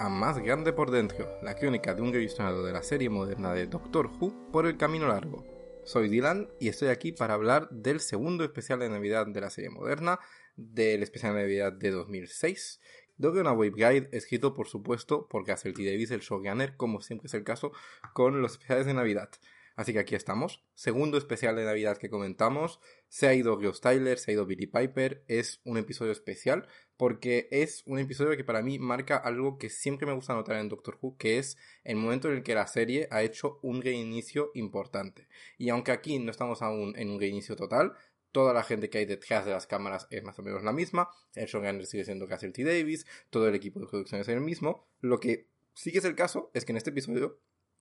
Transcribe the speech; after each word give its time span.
A 0.00 0.08
Más 0.08 0.36
Grande 0.40 0.72
por 0.72 0.90
Dentro, 0.90 1.38
la 1.40 1.54
crónica 1.54 1.94
de 1.94 2.02
un 2.02 2.12
revisionado 2.12 2.64
de 2.64 2.72
la 2.72 2.82
serie 2.82 3.08
moderna 3.10 3.54
de 3.54 3.68
Doctor 3.68 4.10
Who 4.18 4.50
por 4.50 4.66
el 4.66 4.76
camino 4.76 5.06
largo. 5.06 5.46
Soy 5.84 6.08
Dylan 6.08 6.48
y 6.58 6.66
estoy 6.66 6.88
aquí 6.88 7.12
para 7.12 7.34
hablar 7.34 7.68
del 7.70 8.00
segundo 8.00 8.42
especial 8.42 8.80
de 8.80 8.88
Navidad 8.88 9.28
de 9.28 9.40
la 9.40 9.50
serie 9.50 9.70
moderna, 9.70 10.18
del 10.56 11.04
especial 11.04 11.34
de 11.34 11.42
Navidad 11.42 11.72
de 11.72 11.92
2006, 11.92 12.80
de 13.18 13.28
una 13.28 13.52
Wave 13.52 13.74
Guide 13.76 14.08
escrito 14.10 14.52
por 14.52 14.66
supuesto 14.66 15.28
por 15.28 15.44
Castle 15.44 15.74
T. 15.74 15.84
Davis, 15.84 16.10
el 16.10 16.22
showrunner, 16.22 16.76
como 16.76 17.00
siempre 17.00 17.28
es 17.28 17.34
el 17.34 17.44
caso 17.44 17.70
con 18.14 18.42
los 18.42 18.52
especiales 18.52 18.84
de 18.84 18.94
Navidad. 18.94 19.30
Así 19.78 19.92
que 19.92 20.00
aquí 20.00 20.16
estamos. 20.16 20.64
Segundo 20.74 21.18
especial 21.18 21.54
de 21.54 21.64
Navidad 21.64 21.98
que 21.98 22.10
comentamos. 22.10 22.80
Se 23.06 23.28
ha 23.28 23.34
ido 23.34 23.60
Ghost 23.60 23.80
Tyler, 23.80 24.18
se 24.18 24.32
ha 24.32 24.34
ido 24.34 24.44
Billy 24.44 24.66
Piper. 24.66 25.22
Es 25.28 25.60
un 25.62 25.78
episodio 25.78 26.10
especial 26.10 26.66
porque 26.96 27.46
es 27.52 27.84
un 27.86 28.00
episodio 28.00 28.36
que 28.36 28.42
para 28.42 28.60
mí 28.60 28.80
marca 28.80 29.16
algo 29.16 29.56
que 29.56 29.70
siempre 29.70 30.04
me 30.04 30.14
gusta 30.14 30.34
notar 30.34 30.56
en 30.56 30.68
Doctor 30.68 30.98
Who, 31.00 31.16
que 31.16 31.38
es 31.38 31.58
el 31.84 31.94
momento 31.94 32.26
en 32.26 32.38
el 32.38 32.42
que 32.42 32.56
la 32.56 32.66
serie 32.66 33.06
ha 33.12 33.22
hecho 33.22 33.60
un 33.62 33.80
reinicio 33.80 34.50
importante. 34.54 35.28
Y 35.58 35.68
aunque 35.68 35.92
aquí 35.92 36.18
no 36.18 36.32
estamos 36.32 36.60
aún 36.60 36.94
en 36.98 37.10
un 37.10 37.20
reinicio 37.20 37.54
total, 37.54 37.92
toda 38.32 38.52
la 38.52 38.64
gente 38.64 38.90
que 38.90 38.98
hay 38.98 39.06
detrás 39.06 39.46
de 39.46 39.52
las 39.52 39.68
cámaras 39.68 40.08
es 40.10 40.24
más 40.24 40.36
o 40.40 40.42
menos 40.42 40.64
la 40.64 40.72
misma. 40.72 41.08
El 41.36 41.46
showrunner 41.46 41.86
sigue 41.86 42.04
siendo 42.04 42.26
T. 42.26 42.64
Davis, 42.64 43.06
todo 43.30 43.46
el 43.46 43.54
equipo 43.54 43.78
de 43.78 43.86
producción 43.86 44.22
es 44.22 44.26
el 44.26 44.40
mismo. 44.40 44.88
Lo 45.00 45.20
que 45.20 45.46
sí 45.72 45.92
que 45.92 45.98
es 45.98 46.04
el 46.04 46.16
caso 46.16 46.50
es 46.52 46.64
que 46.64 46.72
en 46.72 46.78
este 46.78 46.90
episodio 46.90 47.38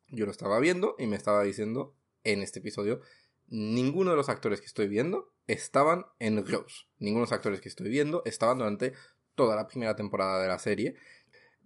yo 0.09 0.25
lo 0.25 0.31
estaba 0.31 0.59
viendo 0.59 0.95
y 0.97 1.07
me 1.07 1.15
estaba 1.15 1.43
diciendo 1.43 1.95
en 2.23 2.41
este 2.41 2.59
episodio, 2.59 3.01
ninguno 3.47 4.11
de 4.11 4.17
los 4.17 4.29
actores 4.29 4.59
que 4.59 4.67
estoy 4.67 4.87
viendo 4.87 5.31
estaban 5.47 6.05
en 6.19 6.45
Rose. 6.45 6.85
Ninguno 6.99 7.21
de 7.21 7.29
los 7.29 7.33
actores 7.33 7.61
que 7.61 7.69
estoy 7.69 7.89
viendo 7.89 8.21
estaban 8.25 8.57
durante 8.57 8.93
toda 9.35 9.55
la 9.55 9.67
primera 9.67 9.95
temporada 9.95 10.41
de 10.41 10.47
la 10.47 10.59
serie. 10.59 10.95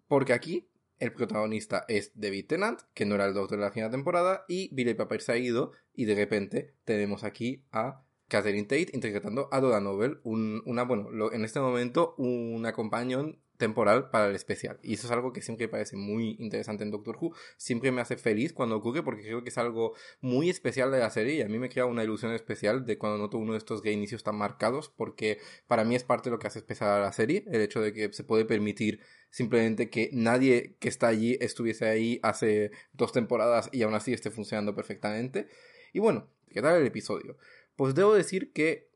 Porque 0.08 0.34
aquí 0.34 0.68
el 1.00 1.14
protagonista 1.14 1.86
es 1.88 2.12
David 2.14 2.46
Tennant, 2.48 2.82
que 2.94 3.06
no 3.06 3.16
era 3.16 3.26
el 3.26 3.34
doctor 3.34 3.58
de 3.58 3.66
la 3.66 3.72
primera 3.72 3.90
temporada, 3.90 4.46
y 4.48 4.74
Billy 4.76 4.94
Piper 4.94 5.22
se 5.22 5.32
ha 5.32 5.38
ido, 5.38 5.72
y 5.96 6.06
de 6.06 6.16
repente 6.16 6.76
tenemos 6.84 7.24
aquí 7.24 7.64
a 7.72 8.04
Catherine 8.32 8.64
Tate 8.64 8.88
interpretando 8.94 9.50
a 9.52 9.60
Doda 9.60 9.82
Novel, 9.82 10.22
una, 10.24 10.84
bueno, 10.84 11.34
en 11.34 11.44
este 11.44 11.60
momento 11.60 12.16
una 12.18 12.72
companion 12.72 13.38
temporal 13.58 14.10
para 14.10 14.28
el 14.30 14.36
especial. 14.36 14.80
Y 14.82 14.94
eso 14.94 15.06
es 15.06 15.12
algo 15.12 15.34
que 15.34 15.42
siempre 15.42 15.68
parece 15.68 15.98
muy 15.98 16.38
interesante 16.40 16.84
en 16.86 16.92
Doctor 16.92 17.18
Who. 17.20 17.36
Siempre 17.58 17.92
me 17.92 18.00
hace 18.00 18.16
feliz 18.16 18.54
cuando 18.54 18.78
ocurre 18.78 19.04
porque 19.04 19.24
creo 19.24 19.44
que 19.44 19.50
es 19.50 19.58
algo 19.58 19.96
muy 20.22 20.50
especial 20.50 20.92
de 20.92 21.00
la 21.00 21.10
serie 21.10 21.36
y 21.36 21.42
a 21.42 21.50
mí 21.50 21.60
me 21.60 21.68
crea 21.68 21.86
una 21.86 22.06
ilusión 22.06 22.32
especial 22.32 22.86
de 22.86 22.98
cuando 22.98 23.18
noto 23.18 23.38
uno 23.38 23.52
de 23.52 23.58
estos 23.58 23.82
gay 23.82 23.94
inicios 23.94 24.24
tan 24.24 24.38
marcados 24.38 24.88
porque 24.88 25.38
para 25.68 25.84
mí 25.84 25.96
es 25.96 26.06
parte 26.06 26.30
de 26.30 26.36
lo 26.36 26.40
que 26.40 26.48
hace 26.48 26.60
especial 26.60 26.90
a 26.90 27.00
la 27.02 27.12
serie, 27.12 27.44
el 27.52 27.60
hecho 27.60 27.82
de 27.82 27.92
que 27.92 28.14
se 28.14 28.24
puede 28.24 28.46
permitir 28.46 29.02
simplemente 29.30 29.90
que 29.90 30.10
nadie 30.14 30.78
que 30.80 30.88
está 30.88 31.10
allí 31.10 31.38
estuviese 31.42 31.86
ahí 31.86 32.20
hace 32.24 32.72
dos 32.94 33.12
temporadas 33.12 33.70
y 33.74 33.84
aún 33.84 33.94
así 33.94 34.14
esté 34.14 34.32
funcionando 34.32 34.74
perfectamente. 34.74 35.50
Y 35.92 36.00
bueno, 36.00 36.30
¿qué 36.50 36.62
tal 36.62 36.80
el 36.80 36.88
episodio? 36.88 37.38
Pues 37.76 37.96
debo 37.96 38.14
decir 38.14 38.54
que 38.54 38.92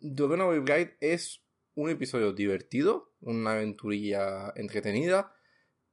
Wave 0.00 0.60
Guide 0.60 0.96
es 1.00 1.42
un 1.74 1.90
episodio 1.90 2.32
divertido, 2.32 3.12
una 3.20 3.52
aventurilla 3.52 4.52
entretenida, 4.56 5.32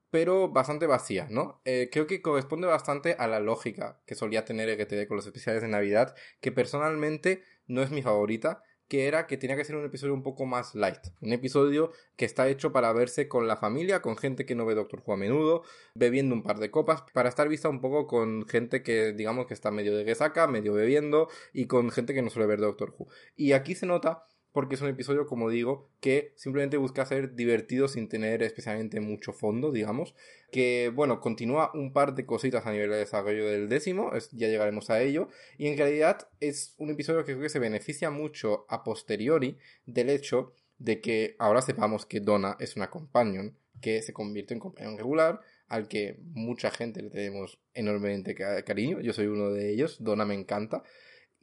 pero 0.10 0.50
bastante 0.50 0.88
vacía, 0.88 1.28
¿no? 1.30 1.62
Eh, 1.66 1.90
creo 1.92 2.08
que 2.08 2.22
corresponde 2.22 2.68
bastante 2.68 3.16
a 3.20 3.28
la 3.28 3.40
lógica 3.40 4.02
que 4.06 4.16
solía 4.16 4.46
tener 4.46 4.70
EGTD 4.70 5.08
con 5.08 5.18
los 5.18 5.26
especiales 5.26 5.62
de 5.62 5.68
Navidad, 5.68 6.16
que 6.40 6.52
personalmente 6.52 7.44
no 7.68 7.82
es 7.82 7.92
mi 7.92 8.02
favorita, 8.02 8.64
que 8.88 9.08
era 9.08 9.28
que 9.28 9.38
tenía 9.38 9.56
que 9.56 9.66
ser 9.66 9.76
un 9.76 9.86
episodio 9.86 10.14
un 10.14 10.24
poco 10.24 10.46
más 10.46 10.76
light. 10.76 11.00
Un 11.22 11.34
episodio 11.34 11.92
que 12.16 12.26
está 12.26 12.48
hecho 12.48 12.72
para 12.72 12.94
verse 12.94 13.28
con 13.28 13.48
la 13.48 13.58
familia, 13.58 14.02
con 14.02 14.18
gente 14.18 14.46
que 14.46 14.56
no 14.56 14.66
ve 14.66 14.76
Doctor 14.76 15.02
Who 15.06 15.14
a 15.14 15.18
menudo, 15.18 15.64
bebiendo 15.96 16.36
un 16.36 16.44
par 16.44 16.60
de 16.60 16.72
copas, 16.72 17.04
para 17.14 17.30
estar 17.30 17.48
vista 17.50 17.70
un 17.70 17.82
poco 17.82 18.08
con 18.08 18.48
gente 18.48 18.84
que 18.84 19.14
digamos 19.14 19.48
que 19.48 19.54
está 19.54 19.72
medio 19.72 19.96
de 19.96 20.04
resaca, 20.04 20.48
medio 20.48 20.74
bebiendo, 20.74 21.30
y 21.54 21.66
con 21.68 21.90
gente 21.92 22.14
que 22.14 22.22
no 22.22 22.30
suele 22.30 22.48
ver 22.48 22.60
Doctor 22.60 22.94
Who. 22.98 23.08
Y 23.36 23.54
aquí 23.54 23.76
se 23.76 23.86
nota 23.86 24.26
porque 24.56 24.76
es 24.76 24.82
un 24.82 24.88
episodio, 24.88 25.26
como 25.28 25.50
digo, 25.50 25.90
que 26.00 26.32
simplemente 26.38 26.78
busca 26.78 27.06
ser 27.06 27.36
divertido 27.36 27.90
sin 27.90 28.08
tener 28.08 28.42
especialmente 28.42 29.02
mucho 29.02 29.34
fondo, 29.34 29.74
digamos. 29.74 30.16
Que, 30.50 30.94
bueno, 30.96 31.20
continúa 31.20 31.72
un 31.74 31.92
par 31.92 32.16
de 32.16 32.26
cositas 32.26 32.66
a 32.66 32.72
nivel 32.72 32.90
de 32.90 32.96
desarrollo 32.96 33.46
del 33.50 33.68
décimo, 33.68 34.14
ya 34.32 34.48
llegaremos 34.48 34.90
a 34.90 35.02
ello. 35.02 35.28
Y 35.58 35.68
en 35.68 35.78
realidad 35.78 36.30
es 36.40 36.74
un 36.78 36.90
episodio 36.90 37.26
que 37.26 37.34
creo 37.34 37.42
que 37.42 37.50
se 37.50 37.60
beneficia 37.60 38.12
mucho 38.12 38.66
a 38.70 38.86
posteriori 38.86 39.58
del 39.86 40.10
hecho 40.10 40.54
de 40.78 41.02
que 41.02 41.36
ahora 41.38 41.62
sepamos 41.62 42.06
que 42.06 42.22
Donna 42.22 42.56
es 42.62 42.78
una 42.78 42.90
companion 42.90 43.58
que 43.82 44.02
se 44.04 44.14
convierte 44.14 44.54
en 44.54 44.62
companion 44.62 44.98
regular, 44.98 45.42
al 45.68 45.90
que 45.90 46.18
mucha 46.32 46.72
gente 46.72 47.02
le 47.02 47.10
tenemos 47.10 47.60
enormemente 47.74 48.36
cariño. 48.64 49.02
Yo 49.02 49.12
soy 49.12 49.28
uno 49.28 49.52
de 49.52 49.74
ellos, 49.74 50.02
Donna 50.02 50.24
me 50.24 50.36
encanta 50.36 50.82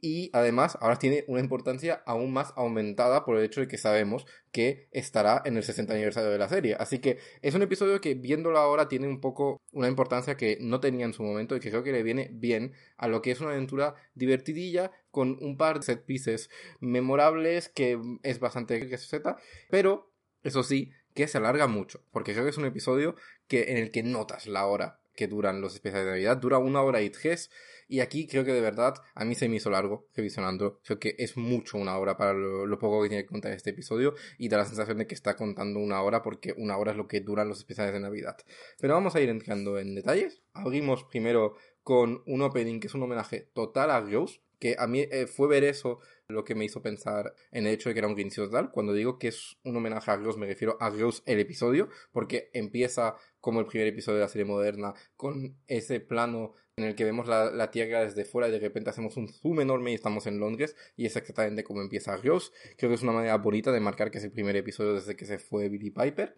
y 0.03 0.29
además 0.33 0.77
ahora 0.81 0.99
tiene 0.99 1.23
una 1.29 1.39
importancia 1.39 2.03
aún 2.05 2.33
más 2.33 2.51
aumentada 2.57 3.23
por 3.23 3.37
el 3.37 3.45
hecho 3.45 3.61
de 3.61 3.69
que 3.69 3.77
sabemos 3.77 4.25
que 4.51 4.89
estará 4.91 5.41
en 5.45 5.55
el 5.55 5.63
60 5.63 5.93
aniversario 5.93 6.29
de 6.29 6.37
la 6.37 6.49
serie. 6.49 6.75
Así 6.77 6.99
que 6.99 7.19
es 7.41 7.55
un 7.55 7.61
episodio 7.61 8.01
que 8.01 8.13
viéndolo 8.13 8.59
ahora 8.59 8.89
tiene 8.89 9.07
un 9.07 9.21
poco 9.21 9.61
una 9.71 9.87
importancia 9.87 10.35
que 10.35 10.57
no 10.59 10.81
tenía 10.81 11.05
en 11.05 11.13
su 11.13 11.23
momento 11.23 11.55
y 11.55 11.61
que 11.61 11.69
creo 11.69 11.83
que 11.83 11.93
le 11.93 12.03
viene 12.03 12.29
bien 12.33 12.73
a 12.97 13.07
lo 13.07 13.21
que 13.21 13.31
es 13.31 13.39
una 13.39 13.51
aventura 13.51 13.95
divertidilla 14.13 14.91
con 15.09 15.37
un 15.39 15.55
par 15.55 15.79
de 15.79 15.85
set 15.85 16.03
pieces 16.03 16.49
memorables 16.81 17.69
que 17.69 17.97
es 18.23 18.39
bastante 18.41 18.85
que 18.89 18.97
Z, 18.97 19.37
pero 19.69 20.11
eso 20.43 20.63
sí 20.63 20.91
que 21.13 21.29
se 21.29 21.37
alarga 21.37 21.67
mucho, 21.67 22.03
porque 22.11 22.33
creo 22.33 22.43
que 22.43 22.49
es 22.49 22.57
un 22.57 22.65
episodio 22.65 23.15
que 23.47 23.71
en 23.71 23.77
el 23.77 23.89
que 23.89 24.03
notas 24.03 24.47
la 24.47 24.65
hora 24.65 24.99
que 25.15 25.27
duran 25.27 25.61
los 25.61 25.73
especiales 25.75 26.05
de 26.05 26.11
Navidad, 26.11 26.37
dura 26.37 26.57
una 26.57 26.81
hora 26.81 27.01
y 27.01 27.09
tres 27.09 27.49
y 27.87 27.99
aquí 27.99 28.27
creo 28.27 28.43
que 28.43 28.53
de 28.53 28.61
verdad 28.61 28.95
a 29.13 29.25
mí 29.25 29.35
se 29.35 29.47
me 29.47 29.57
hizo 29.57 29.69
largo 29.69 30.07
revisionando. 30.15 30.79
Creo 30.83 30.99
que 30.99 31.15
es 31.17 31.37
mucho 31.37 31.77
una 31.77 31.97
hora 31.97 32.17
para 32.17 32.33
lo, 32.33 32.79
poco 32.79 33.03
que 33.03 33.09
tiene 33.09 33.23
que 33.23 33.29
contar 33.29 33.51
este 33.51 33.71
episodio 33.71 34.15
y 34.37 34.49
da 34.49 34.57
la 34.57 34.65
sensación 34.65 34.97
de 34.97 35.07
que 35.07 35.15
está 35.15 35.35
contando 35.35 35.79
una 35.79 36.01
hora 36.01 36.21
porque 36.21 36.53
una 36.57 36.77
hora 36.77 36.91
es 36.91 36.97
lo 36.97 37.07
que 37.07 37.21
duran 37.21 37.49
los 37.49 37.59
especiales 37.59 37.93
de 37.93 37.99
Navidad. 37.99 38.37
Pero 38.79 38.93
vamos 38.93 39.15
a 39.15 39.21
ir 39.21 39.29
entrando 39.29 39.77
en 39.77 39.95
detalles. 39.95 40.41
Abrimos 40.53 41.03
primero 41.03 41.55
con 41.83 42.23
un 42.25 42.41
opening 42.41 42.79
que 42.79 42.87
es 42.87 42.93
un 42.93 43.03
homenaje 43.03 43.49
total 43.53 43.91
a 43.91 43.99
Rose, 43.99 44.39
que 44.59 44.75
a 44.79 44.87
mí 44.87 45.05
eh, 45.11 45.27
fue 45.27 45.47
ver 45.47 45.63
eso 45.63 45.99
lo 46.27 46.43
que 46.43 46.55
me 46.55 46.65
hizo 46.65 46.81
pensar 46.81 47.33
en 47.51 47.67
el 47.67 47.73
hecho 47.73 47.89
de 47.89 47.93
que 47.93 47.99
era 47.99 48.07
un 48.07 48.29
total. 48.29 48.71
Cuando 48.71 48.93
digo 48.93 49.19
que 49.19 49.29
es 49.29 49.57
un 49.63 49.75
homenaje 49.75 50.11
a 50.11 50.15
Rose, 50.15 50.39
me 50.39 50.47
refiero 50.47 50.77
a 50.79 50.89
Rose 50.89 51.21
el 51.25 51.39
episodio, 51.39 51.89
porque 52.11 52.49
empieza 52.53 53.15
como 53.39 53.59
el 53.59 53.65
primer 53.65 53.87
episodio 53.87 54.19
de 54.19 54.23
la 54.23 54.29
serie 54.29 54.45
moderna, 54.45 54.93
con 55.15 55.57
ese 55.67 55.99
plano 55.99 56.53
en 56.75 56.85
el 56.85 56.95
que 56.95 57.03
vemos 57.03 57.27
la, 57.27 57.71
Tierra 57.71 58.03
desde 58.03 58.25
fuera 58.25 58.47
y 58.47 58.51
de 58.51 58.59
repente 58.59 58.89
hacemos 58.89 59.15
un 59.17 59.29
zoom 59.29 59.61
enorme 59.61 59.91
y 59.91 59.95
estamos 59.95 60.25
en 60.25 60.39
Londres, 60.39 60.75
y 60.95 61.05
es 61.05 61.15
exactamente 61.15 61.63
como 61.63 61.81
empieza 61.81 62.17
Rose. 62.17 62.51
Creo 62.77 62.89
que 62.89 62.95
es 62.95 63.03
una 63.03 63.11
manera 63.11 63.37
bonita 63.37 63.71
de 63.71 63.79
marcar 63.79 64.09
que 64.09 64.17
es 64.17 64.23
el 64.23 64.31
primer 64.31 64.55
episodio 64.55 64.93
desde 64.93 65.15
que 65.15 65.25
se 65.25 65.37
fue 65.37 65.69
Billy 65.69 65.91
Piper. 65.91 66.37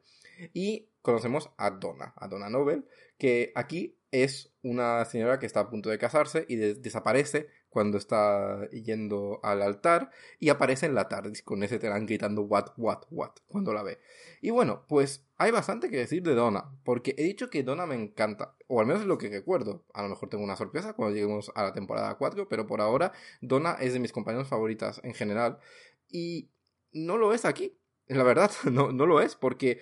Y 0.54 0.89
conocemos 1.01 1.50
a 1.57 1.71
Donna, 1.71 2.13
a 2.18 2.27
Donna 2.27 2.50
Nobel, 2.50 2.86
que 3.18 3.54
aquí 3.56 3.98
es 4.12 4.54
una 4.62 5.06
señora 5.06 5.39
que 5.39 5.45
está 5.45 5.62
a 5.62 5.69
punto 5.69 5.89
de 5.89 5.98
casarse 5.98 6.45
y 6.50 6.56
desaparece 6.56 7.48
cuando 7.75 7.98
está 7.98 8.69
yendo 8.69 9.42
al 9.44 9.62
altar 9.62 10.10
y 10.39 10.48
aparece 10.48 10.86
en 10.86 10.95
la 10.95 11.10
tarde 11.10 11.33
con 11.44 11.62
ese 11.62 11.77
terán 11.77 12.06
gritando 12.06 12.44
what, 12.44 12.68
what, 12.77 13.00
what 13.12 13.31
cuando 13.50 13.74
la 13.74 13.83
ve. 13.83 14.00
Y 14.39 14.50
bueno, 14.50 14.86
pues 14.88 15.25
hay 15.36 15.51
bastante 15.51 15.89
que 15.89 15.98
decir 15.98 16.24
de 16.24 16.36
Donna, 16.36 16.72
porque 16.86 17.16
he 17.18 17.24
dicho 17.24 17.50
que 17.50 17.63
Donna 17.63 17.86
me 17.86 17.95
encanta, 17.95 18.56
o 18.68 18.80
al 18.80 18.86
menos 18.86 19.01
es 19.01 19.10
lo 19.10 19.18
que 19.18 19.27
recuerdo. 19.27 19.83
A 19.94 20.04
lo 20.04 20.07
mejor 20.07 20.30
tengo 20.30 20.45
una 20.45 20.56
sorpresa 20.56 20.94
cuando 20.94 21.13
lleguemos 21.13 21.51
a 21.54 21.63
la 21.63 21.74
temporada 21.74 22.16
4, 22.16 22.48
pero 22.48 22.66
por 22.66 22.80
ahora 22.80 23.12
Donna 23.42 23.74
es 23.81 23.92
de 23.92 24.00
mis 24.00 24.13
compañeros 24.13 24.48
favoritas 24.48 25.01
en 25.04 25.13
general 25.13 25.60
y 26.07 26.50
no 26.94 27.18
lo 27.18 27.33
es 27.33 27.44
aquí. 27.44 27.78
La 28.07 28.24
verdad, 28.24 28.51
no, 28.71 28.94
no 28.94 29.06
lo 29.06 29.19
es, 29.19 29.36
porque 29.36 29.81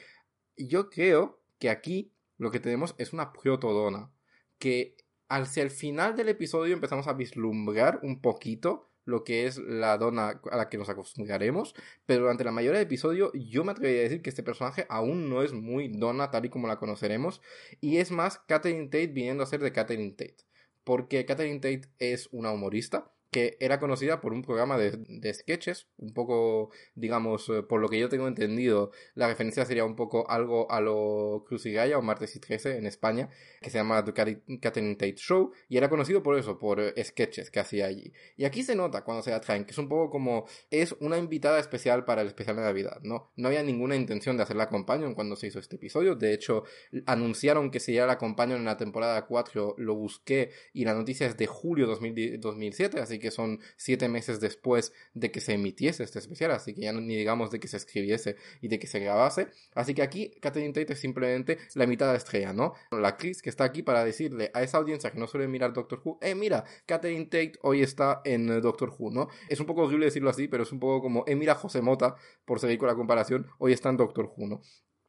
yo 0.57 0.89
creo 0.89 1.43
que 1.59 1.69
aquí 1.69 2.11
lo 2.39 2.49
que 2.49 2.59
tenemos 2.59 2.95
es 2.97 3.13
una 3.13 3.33
proto-Donna 3.33 4.11
que 4.57 4.97
hacia 5.29 5.63
el 5.63 5.71
final 5.71 6.15
del 6.15 6.29
episodio 6.29 6.73
empezamos 6.73 7.07
a 7.07 7.13
vislumbrar 7.13 7.99
un 8.03 8.21
poquito 8.21 8.89
lo 9.05 9.23
que 9.23 9.47
es 9.47 9.57
la 9.57 9.97
dona 9.97 10.41
a 10.51 10.57
la 10.57 10.69
que 10.69 10.77
nos 10.77 10.89
acostumbraremos, 10.89 11.75
pero 12.05 12.21
durante 12.21 12.43
la 12.43 12.51
mayoría 12.51 12.79
del 12.79 12.87
episodio 12.87 13.31
yo 13.33 13.63
me 13.63 13.71
atrevería 13.71 14.01
a 14.01 14.03
decir 14.03 14.21
que 14.21 14.29
este 14.29 14.43
personaje 14.43 14.85
aún 14.89 15.29
no 15.29 15.41
es 15.43 15.53
muy 15.53 15.89
dona 15.89 16.31
tal 16.31 16.45
y 16.45 16.49
como 16.49 16.67
la 16.67 16.77
conoceremos, 16.77 17.41
y 17.81 17.97
es 17.97 18.11
más 18.11 18.39
Catherine 18.47 18.85
Tate 18.85 19.07
viniendo 19.07 19.43
a 19.43 19.47
ser 19.47 19.59
de 19.59 19.71
Catherine 19.71 20.11
Tate, 20.11 20.37
porque 20.83 21.25
Catherine 21.25 21.59
Tate 21.59 21.89
es 21.99 22.29
una 22.31 22.51
humorista, 22.51 23.12
que 23.33 23.57
era 23.59 23.79
conocida 23.79 24.21
por 24.21 24.31
un 24.31 24.43
programa 24.43 24.77
de, 24.77 25.33
sketches, 25.33 25.87
un 25.97 26.13
poco, 26.13 26.69
digamos, 26.95 27.49
eh, 27.49 27.63
por 27.63 27.81
lo 27.81 27.89
que 27.89 27.99
yo 27.99 28.07
tengo 28.07 28.27
entendido, 28.27 28.91
la 29.15 29.27
referencia 29.27 29.65
sería 29.65 29.83
un 29.83 29.97
poco 29.97 30.29
algo 30.29 30.71
a 30.71 30.79
lo 30.79 31.43
Crucigaya 31.45 31.97
o 31.97 32.01
Martes 32.01 32.35
y 32.37 32.39
13 32.39 32.77
en 32.77 32.85
España, 32.85 33.29
que 33.61 33.69
se 33.69 33.79
llama 33.79 34.05
The 34.05 34.13
Catherine 34.13 34.95
Tate 34.95 35.15
Show, 35.17 35.51
y 35.67 35.77
era 35.77 35.89
conocido 35.89 36.23
por 36.23 36.37
eso, 36.37 36.57
por 36.57 36.79
eh, 36.79 37.03
sketches 37.03 37.51
que 37.51 37.59
hacía 37.59 37.87
allí. 37.87 38.13
Y 38.37 38.45
aquí 38.45 38.63
se 38.63 38.75
nota 38.75 39.03
cuando 39.03 39.23
se 39.23 39.31
la 39.31 39.41
traen, 39.41 39.65
que 39.65 39.71
es 39.71 39.77
un 39.77 39.89
poco 39.89 40.09
como, 40.09 40.45
es 40.69 40.93
una 40.99 41.17
invitada 41.17 41.59
especial 41.59 42.05
para 42.05 42.21
el 42.21 42.27
especial 42.27 42.55
de 42.55 42.61
Navidad, 42.61 42.99
¿no? 43.01 43.31
No 43.35 43.47
había 43.47 43.63
ninguna 43.63 43.95
intención 43.95 44.37
de 44.37 44.43
hacerla 44.43 44.69
companion 44.69 45.15
cuando 45.15 45.35
se 45.35 45.47
hizo 45.47 45.59
este 45.59 45.75
episodio, 45.75 46.15
de 46.15 46.33
hecho, 46.33 46.63
anunciaron 47.07 47.71
que 47.71 47.79
sería 47.79 48.05
la 48.05 48.19
companion 48.19 48.59
en 48.59 48.65
la 48.65 48.77
temporada 48.77 49.25
4, 49.25 49.75
lo 49.79 49.95
busqué, 49.95 50.51
y 50.71 50.85
la 50.85 50.93
noticia 50.93 51.25
es 51.25 51.35
de 51.35 51.47
julio 51.47 51.87
2007, 51.87 52.99
así 52.99 53.17
que 53.19 53.22
que 53.23 53.31
son 53.31 53.59
siete 53.77 54.09
meses 54.09 54.41
después 54.41 54.91
de 55.13 55.31
que 55.31 55.39
se 55.39 55.53
emitiese 55.53 56.03
este 56.03 56.19
especial, 56.19 56.51
así 56.51 56.73
que 56.73 56.81
ya 56.81 56.91
no, 56.91 56.99
ni 56.99 57.15
digamos 57.15 57.51
de 57.51 57.59
que 57.61 57.69
se 57.69 57.77
escribiese 57.77 58.35
y 58.61 58.67
de 58.67 58.79
que 58.79 58.87
se 58.87 58.99
grabase. 58.99 59.47
Así 59.73 59.93
que 59.93 60.01
aquí 60.01 60.31
Catherine 60.41 60.73
Tate 60.73 60.91
es 60.91 60.99
simplemente 60.99 61.57
la 61.75 61.87
mitad 61.87 62.11
de 62.11 62.17
estrella, 62.17 62.51
¿no? 62.51 62.73
La 62.91 63.07
actriz 63.07 63.41
que 63.41 63.49
está 63.49 63.63
aquí 63.63 63.81
para 63.81 64.03
decirle 64.03 64.51
a 64.53 64.61
esa 64.61 64.77
audiencia 64.77 65.09
que 65.11 65.19
no 65.19 65.27
suele 65.27 65.47
mirar 65.47 65.71
Doctor 65.71 66.01
Who, 66.03 66.19
eh, 66.21 66.35
mira, 66.35 66.65
Catherine 66.85 67.25
Tate 67.25 67.53
hoy 67.61 67.81
está 67.81 68.21
en 68.25 68.61
Doctor 68.61 68.93
Who, 68.97 69.11
¿no? 69.11 69.29
Es 69.47 69.61
un 69.61 69.65
poco 69.65 69.83
horrible 69.83 70.05
decirlo 70.05 70.29
así, 70.29 70.49
pero 70.49 70.63
es 70.63 70.71
un 70.73 70.79
poco 70.79 71.01
como, 71.01 71.23
eh, 71.25 71.35
mira, 71.35 71.55
José 71.55 71.81
Mota, 71.81 72.15
por 72.45 72.59
seguir 72.59 72.77
con 72.77 72.87
la 72.87 72.95
comparación, 72.95 73.47
hoy 73.57 73.71
está 73.71 73.89
en 73.89 73.97
Doctor 73.97 74.33
Who, 74.35 74.47
¿no? 74.47 74.61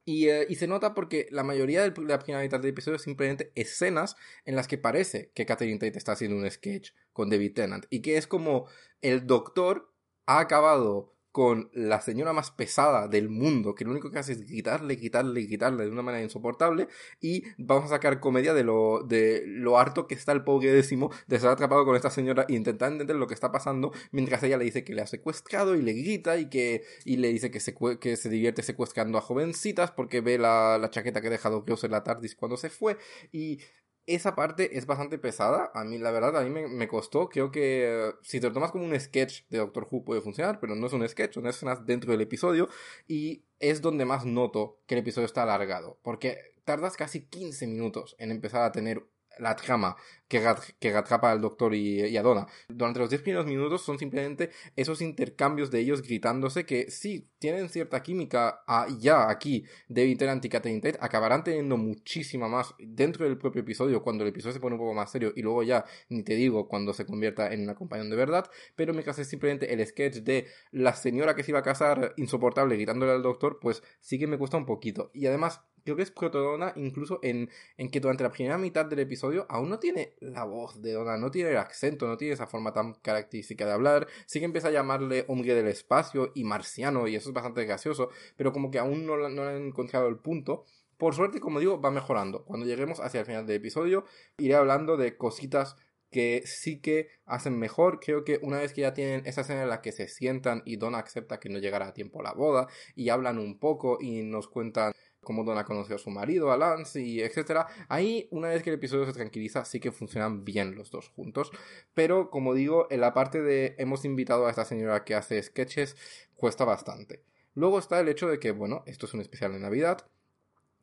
Eh, 0.06 0.46
y, 0.48 0.54
se 0.56 0.66
nota 0.66 0.94
porque 0.94 1.28
la 1.30 1.44
mayoría 1.44 1.82
de 1.82 1.88
la 2.02 2.18
primera 2.18 2.42
mitad 2.42 2.60
del 2.60 2.70
episodio 2.70 2.96
es 2.96 3.02
simplemente 3.02 3.52
escenas 3.54 4.16
en 4.44 4.54
las 4.54 4.68
que 4.68 4.76
parece 4.76 5.30
que 5.34 5.46
Catherine 5.46 5.78
Tate 5.78 5.96
está 5.96 6.12
haciendo 6.12 6.36
un 6.36 6.50
sketch 6.50 6.90
con 7.12 7.30
David 7.30 7.54
Tennant. 7.54 7.86
Y 7.90 8.00
que 8.00 8.16
es 8.16 8.26
como 8.26 8.66
el 9.00 9.26
doctor 9.26 9.90
ha 10.26 10.40
acabado 10.40 11.13
con 11.34 11.68
la 11.72 12.00
señora 12.00 12.32
más 12.32 12.52
pesada 12.52 13.08
del 13.08 13.28
mundo, 13.28 13.74
que 13.74 13.84
lo 13.84 13.90
único 13.90 14.08
que 14.12 14.20
hace 14.20 14.34
es 14.34 14.44
quitarle, 14.44 14.96
quitarle, 14.96 15.48
quitarle 15.48 15.82
de 15.82 15.90
una 15.90 16.02
manera 16.02 16.22
insoportable, 16.22 16.86
y 17.20 17.42
vamos 17.58 17.86
a 17.86 17.88
sacar 17.88 18.20
comedia 18.20 18.54
de 18.54 18.62
lo, 18.62 19.02
de 19.02 19.42
lo 19.44 19.76
harto 19.76 20.06
que 20.06 20.14
está 20.14 20.30
el 20.30 20.44
pobre 20.44 20.70
décimo 20.70 21.10
de 21.26 21.34
estar 21.34 21.50
atrapado 21.50 21.84
con 21.84 21.96
esta 21.96 22.08
señora 22.08 22.46
e 22.48 22.54
intentar 22.54 22.92
entender 22.92 23.16
lo 23.16 23.26
que 23.26 23.34
está 23.34 23.50
pasando, 23.50 23.90
mientras 24.12 24.44
ella 24.44 24.58
le 24.58 24.64
dice 24.66 24.84
que 24.84 24.94
le 24.94 25.02
ha 25.02 25.08
secuestrado 25.08 25.74
y 25.74 25.82
le 25.82 25.94
grita 25.94 26.38
y 26.38 26.48
que 26.48 26.84
y 27.04 27.16
le 27.16 27.32
dice 27.32 27.50
que 27.50 27.58
se, 27.58 27.74
que 27.98 28.16
se 28.16 28.28
divierte 28.28 28.62
secuestrando 28.62 29.18
a 29.18 29.20
jovencitas 29.20 29.90
porque 29.90 30.20
ve 30.20 30.38
la, 30.38 30.78
la 30.78 30.90
chaqueta 30.90 31.20
que 31.20 31.26
ha 31.26 31.30
dejado 31.30 31.64
que 31.64 31.74
en 31.82 31.90
la 31.90 32.04
TARDIS 32.04 32.36
cuando 32.36 32.56
se 32.56 32.70
fue, 32.70 32.96
y 33.32 33.58
esa 34.06 34.34
parte 34.34 34.76
es 34.76 34.86
bastante 34.86 35.18
pesada. 35.18 35.70
A 35.74 35.84
mí, 35.84 35.98
la 35.98 36.10
verdad, 36.10 36.36
a 36.36 36.44
mí 36.44 36.50
me, 36.50 36.88
costó. 36.88 37.28
Creo 37.28 37.50
que 37.50 38.08
eh, 38.08 38.12
si 38.22 38.40
te 38.40 38.48
lo 38.48 38.52
tomas 38.52 38.70
como 38.70 38.84
un 38.84 38.98
sketch 38.98 39.42
de 39.48 39.58
Doctor 39.58 39.88
Who 39.90 40.04
puede 40.04 40.20
funcionar, 40.20 40.60
pero 40.60 40.74
no 40.74 40.86
es 40.86 40.92
un 40.92 41.08
sketch, 41.08 41.34
son 41.34 41.46
escenas 41.46 41.86
dentro 41.86 42.12
del 42.12 42.20
episodio. 42.20 42.68
Y 43.06 43.44
es 43.58 43.80
donde 43.80 44.04
más 44.04 44.24
noto 44.24 44.80
que 44.86 44.94
el 44.94 45.00
episodio 45.00 45.26
está 45.26 45.42
alargado. 45.42 45.98
Porque 46.02 46.38
tardas 46.64 46.96
casi 46.96 47.26
15 47.26 47.66
minutos 47.66 48.16
en 48.18 48.30
empezar 48.30 48.62
a 48.62 48.72
tener 48.72 49.06
la 49.38 49.56
trama 49.56 49.96
que, 50.28 50.42
que 50.80 50.94
atrapa 50.94 51.30
al 51.30 51.40
doctor 51.40 51.74
y, 51.74 52.16
a 52.16 52.22
Donna. 52.22 52.46
Durante 52.68 52.98
los 53.00 53.10
10 53.10 53.22
primeros 53.22 53.46
minutos 53.46 53.82
son 53.82 53.98
simplemente 53.98 54.50
esos 54.76 55.00
intercambios 55.00 55.70
de 55.70 55.80
ellos 55.80 56.02
gritándose 56.02 56.64
que 56.64 56.90
sí, 56.90 57.28
tienen 57.38 57.68
cierta 57.68 58.02
química 58.02 58.62
ah, 58.66 58.86
ya 58.98 59.28
aquí 59.28 59.64
David 59.88 60.18
Tennant 60.18 60.44
y 60.44 60.48
Catherine 60.48 60.80
acabarán 61.00 61.44
teniendo 61.44 61.76
muchísima 61.76 62.48
más 62.48 62.74
dentro 62.78 63.26
del 63.26 63.38
propio 63.38 63.62
episodio, 63.62 64.02
cuando 64.02 64.24
el 64.24 64.30
episodio 64.30 64.54
se 64.54 64.60
pone 64.60 64.74
un 64.74 64.80
poco 64.80 64.94
más 64.94 65.10
serio 65.10 65.32
y 65.36 65.42
luego 65.42 65.62
ya, 65.62 65.84
ni 66.08 66.22
te 66.22 66.34
digo, 66.34 66.68
cuando 66.68 66.92
se 66.92 67.06
convierta 67.06 67.52
en 67.52 67.62
una 67.62 67.74
compañía 67.74 68.08
de 68.08 68.16
verdad, 68.16 68.50
pero 68.76 68.92
mientras 68.92 69.18
es 69.18 69.28
simplemente 69.28 69.72
el 69.72 69.86
sketch 69.86 70.16
de 70.16 70.46
la 70.72 70.94
señora 70.94 71.34
que 71.34 71.42
se 71.42 71.52
iba 71.52 71.60
a 71.60 71.62
casar 71.62 72.14
insoportable 72.16 72.76
gritándole 72.76 73.12
al 73.12 73.22
doctor, 73.22 73.58
pues 73.60 73.82
sí 74.00 74.18
que 74.18 74.26
me 74.26 74.38
cuesta 74.38 74.56
un 74.56 74.66
poquito. 74.66 75.10
Y 75.14 75.26
además, 75.26 75.60
creo 75.84 75.96
que 75.96 76.02
es 76.02 76.10
protodona 76.10 76.72
incluso 76.76 77.20
en, 77.22 77.50
en 77.76 77.90
que 77.90 78.00
durante 78.00 78.24
la 78.24 78.32
primera 78.32 78.58
mitad 78.58 78.86
del 78.86 79.00
episodio 79.00 79.46
aún 79.48 79.70
no 79.70 79.78
tiene 79.78 80.14
la 80.20 80.44
voz 80.44 80.80
de 80.82 80.92
Donna, 80.92 81.16
no 81.16 81.30
tiene 81.30 81.50
el 81.50 81.56
acento, 81.58 82.06
no 82.06 82.16
tiene 82.16 82.34
esa 82.34 82.46
forma 82.46 82.72
tan 82.72 82.94
característica 82.94 83.66
de 83.66 83.72
hablar, 83.72 84.08
sí 84.26 84.38
que 84.38 84.46
empieza 84.46 84.68
a 84.68 84.72
llamarle 84.72 85.24
hombre 85.28 85.54
del 85.54 85.68
espacio 85.68 86.32
y 86.34 86.44
marciano 86.44 87.06
y 87.06 87.16
eso 87.16 87.28
es 87.28 87.34
bastante 87.34 87.64
gracioso, 87.64 88.08
pero 88.36 88.52
como 88.52 88.70
que 88.70 88.78
aún 88.78 89.06
no, 89.06 89.16
no 89.28 89.42
han 89.42 89.66
encontrado 89.66 90.08
el 90.08 90.16
punto. 90.16 90.64
Por 90.96 91.14
suerte, 91.14 91.40
como 91.40 91.58
digo, 91.58 91.80
va 91.80 91.90
mejorando. 91.90 92.44
Cuando 92.44 92.66
lleguemos 92.66 93.00
hacia 93.00 93.20
el 93.20 93.26
final 93.26 93.46
del 93.46 93.56
episodio, 93.56 94.04
iré 94.38 94.54
hablando 94.54 94.96
de 94.96 95.16
cositas 95.16 95.76
que 96.14 96.42
sí 96.46 96.80
que 96.80 97.08
hacen 97.26 97.58
mejor. 97.58 97.98
Creo 97.98 98.22
que 98.22 98.38
una 98.40 98.58
vez 98.58 98.72
que 98.72 98.82
ya 98.82 98.94
tienen 98.94 99.26
esa 99.26 99.40
escena 99.40 99.64
en 99.64 99.68
la 99.68 99.82
que 99.82 99.90
se 99.90 100.06
sientan 100.06 100.62
y 100.64 100.76
Donna 100.76 100.98
acepta 100.98 101.40
que 101.40 101.48
no 101.48 101.58
llegará 101.58 101.88
a 101.88 101.92
tiempo 101.92 102.22
la 102.22 102.32
boda 102.32 102.68
y 102.94 103.08
hablan 103.08 103.38
un 103.38 103.58
poco 103.58 103.98
y 104.00 104.22
nos 104.22 104.46
cuentan 104.46 104.92
cómo 105.24 105.44
Donna 105.44 105.64
conoció 105.64 105.96
a 105.96 105.98
su 105.98 106.10
marido, 106.10 106.52
a 106.52 106.56
Lance 106.56 107.00
y 107.00 107.20
etcétera. 107.20 107.66
Ahí, 107.88 108.28
una 108.30 108.48
vez 108.48 108.62
que 108.62 108.70
el 108.70 108.76
episodio 108.76 109.06
se 109.06 109.12
tranquiliza, 109.12 109.64
sí 109.64 109.80
que 109.80 109.90
funcionan 109.90 110.44
bien 110.44 110.76
los 110.76 110.90
dos 110.90 111.08
juntos. 111.08 111.50
Pero, 111.94 112.30
como 112.30 112.54
digo, 112.54 112.86
en 112.90 113.00
la 113.00 113.14
parte 113.14 113.42
de 113.42 113.74
hemos 113.78 114.04
invitado 114.04 114.46
a 114.46 114.50
esta 114.50 114.64
señora 114.64 115.04
que 115.04 115.14
hace 115.14 115.42
sketches, 115.42 115.96
cuesta 116.36 116.64
bastante. 116.64 117.22
Luego 117.54 117.78
está 117.78 118.00
el 118.00 118.08
hecho 118.08 118.28
de 118.28 118.38
que, 118.38 118.50
bueno, 118.50 118.82
esto 118.86 119.06
es 119.06 119.14
un 119.14 119.20
especial 119.20 119.52
de 119.52 119.60
Navidad. 119.60 120.06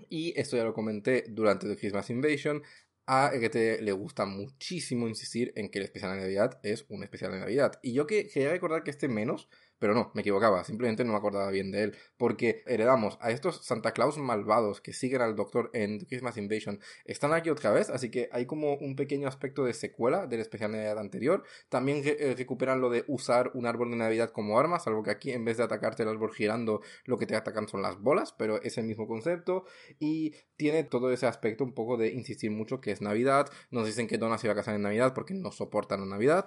Y 0.09 0.39
esto 0.39 0.57
ya 0.57 0.63
lo 0.63 0.73
comenté 0.73 1.25
durante 1.29 1.67
The 1.67 1.77
Christmas 1.77 2.09
Invasion. 2.09 2.63
A 3.05 3.31
EGT 3.33 3.81
le 3.81 3.91
gusta 3.91 4.25
muchísimo 4.25 5.07
insistir 5.07 5.51
en 5.55 5.69
que 5.69 5.79
el 5.79 5.85
especial 5.85 6.13
de 6.13 6.21
Navidad 6.21 6.59
es 6.63 6.85
un 6.89 7.03
especial 7.03 7.31
de 7.31 7.39
Navidad. 7.39 7.79
Y 7.81 7.93
yo 7.93 8.07
que 8.07 8.27
quería 8.27 8.51
recordar 8.51 8.83
que 8.83 8.91
este 8.91 9.07
menos 9.07 9.49
pero 9.81 9.95
no, 9.95 10.11
me 10.13 10.21
equivocaba, 10.21 10.63
simplemente 10.63 11.03
no 11.03 11.13
me 11.13 11.17
acordaba 11.17 11.49
bien 11.49 11.71
de 11.71 11.81
él, 11.81 11.97
porque 12.15 12.61
heredamos 12.67 13.17
a 13.19 13.31
estos 13.31 13.65
Santa 13.65 13.93
Claus 13.93 14.19
malvados 14.19 14.79
que 14.79 14.93
siguen 14.93 15.21
al 15.21 15.35
Doctor 15.35 15.71
en 15.73 16.01
Christmas 16.01 16.37
Invasion, 16.37 16.79
están 17.03 17.33
aquí 17.33 17.49
otra 17.49 17.71
vez, 17.71 17.89
así 17.89 18.11
que 18.11 18.29
hay 18.31 18.45
como 18.45 18.75
un 18.75 18.95
pequeño 18.95 19.27
aspecto 19.27 19.65
de 19.65 19.73
secuela 19.73 20.27
del 20.27 20.39
especial 20.39 20.71
de 20.71 20.77
Navidad 20.77 20.99
anterior. 20.99 21.43
También 21.69 22.03
eh, 22.05 22.35
recuperan 22.37 22.79
lo 22.79 22.91
de 22.91 23.05
usar 23.07 23.49
un 23.55 23.65
árbol 23.65 23.89
de 23.89 23.97
Navidad 23.97 24.29
como 24.29 24.59
arma, 24.59 24.79
salvo 24.79 25.01
que 25.01 25.09
aquí 25.09 25.31
en 25.31 25.45
vez 25.45 25.57
de 25.57 25.63
atacarte 25.63 26.03
el 26.03 26.09
árbol 26.09 26.31
girando, 26.31 26.81
lo 27.05 27.17
que 27.17 27.25
te 27.25 27.35
atacan 27.35 27.67
son 27.67 27.81
las 27.81 27.99
bolas, 27.99 28.33
pero 28.37 28.61
es 28.61 28.77
el 28.77 28.85
mismo 28.85 29.07
concepto 29.07 29.65
y 29.97 30.35
tiene 30.57 30.83
todo 30.83 31.11
ese 31.11 31.25
aspecto 31.25 31.63
un 31.63 31.73
poco 31.73 31.97
de 31.97 32.09
insistir 32.09 32.51
mucho 32.51 32.81
que 32.81 32.91
es 32.91 33.01
Navidad. 33.01 33.49
Nos 33.71 33.87
dicen 33.87 34.07
que 34.07 34.19
Donna 34.19 34.37
se 34.37 34.47
va 34.47 34.53
a 34.53 34.57
casar 34.57 34.75
en 34.75 34.83
Navidad 34.83 35.15
porque 35.15 35.33
no 35.33 35.51
soportan 35.51 36.01
la 36.01 36.05
Navidad. 36.05 36.45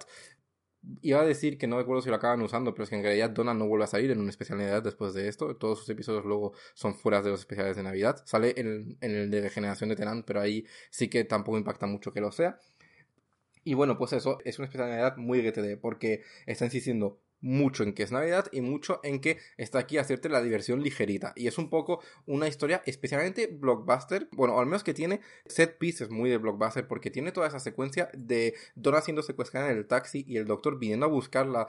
Iba 1.01 1.21
a 1.21 1.25
decir 1.25 1.57
que 1.57 1.67
no 1.67 1.77
recuerdo 1.77 2.01
si 2.01 2.09
lo 2.09 2.15
acaban 2.15 2.41
usando, 2.41 2.73
pero 2.73 2.83
es 2.83 2.89
que 2.89 2.95
en 2.95 3.03
realidad 3.03 3.29
Donna 3.29 3.53
no 3.53 3.67
vuelve 3.67 3.85
a 3.85 3.87
salir 3.87 4.11
en 4.11 4.19
una 4.19 4.29
especial 4.29 4.59
Navidad 4.59 4.83
después 4.83 5.13
de 5.13 5.27
esto. 5.27 5.55
Todos 5.55 5.79
sus 5.79 5.89
episodios 5.89 6.25
luego 6.25 6.53
son 6.73 6.95
fuera 6.95 7.21
de 7.21 7.29
los 7.29 7.39
especiales 7.39 7.75
de 7.75 7.83
Navidad. 7.83 8.21
Sale 8.25 8.53
en, 8.57 8.97
el 9.01 9.31
de 9.31 9.41
regeneración 9.41 9.89
de 9.89 9.95
Tenant, 9.95 10.25
pero 10.25 10.41
ahí 10.41 10.65
sí 10.89 11.07
que 11.09 11.23
tampoco 11.23 11.57
impacta 11.57 11.87
mucho 11.87 12.11
que 12.11 12.21
lo 12.21 12.31
sea. 12.31 12.59
Y 13.63 13.73
bueno, 13.73 13.97
pues 13.97 14.13
eso 14.13 14.39
es 14.45 14.59
una 14.59 14.67
especial 14.67 14.89
de 14.89 14.95
Navidad 14.97 15.17
muy 15.17 15.41
GTD, 15.41 15.79
porque 15.79 16.23
está 16.45 16.65
insistiendo 16.65 17.19
mucho 17.45 17.83
en 17.83 17.93
que 17.93 18.01
es 18.01 18.11
Navidad 18.11 18.47
y 18.51 18.61
mucho 18.61 18.99
en 19.03 19.21
que 19.21 19.37
está 19.57 19.77
aquí 19.77 19.99
a 19.99 20.01
hacerte 20.01 20.29
la 20.29 20.41
diversión 20.41 20.81
ligerita. 20.81 21.31
Y 21.35 21.45
es 21.47 21.59
un 21.59 21.69
poco 21.69 22.01
una 22.25 22.47
historia 22.47 22.81
especialmente 22.87 23.47
blockbuster, 23.47 24.27
bueno, 24.31 24.59
al 24.59 24.65
menos 24.65 24.83
que 24.83 24.95
tiene 24.95 25.21
set 25.45 25.77
pieces 25.77 26.09
muy 26.09 26.31
de 26.31 26.37
blockbuster, 26.37 26.87
porque 26.87 27.11
tiene 27.11 27.31
toda 27.31 27.47
esa 27.47 27.59
secuencia 27.59 28.09
de 28.13 28.55
Donna 28.73 29.01
siendo 29.01 29.21
secuestrada 29.21 29.69
en 29.69 29.77
el 29.77 29.85
taxi 29.85 30.25
y 30.27 30.37
el 30.37 30.45
doctor 30.45 30.79
viniendo 30.79 31.05
a 31.05 31.09
buscarla 31.09 31.67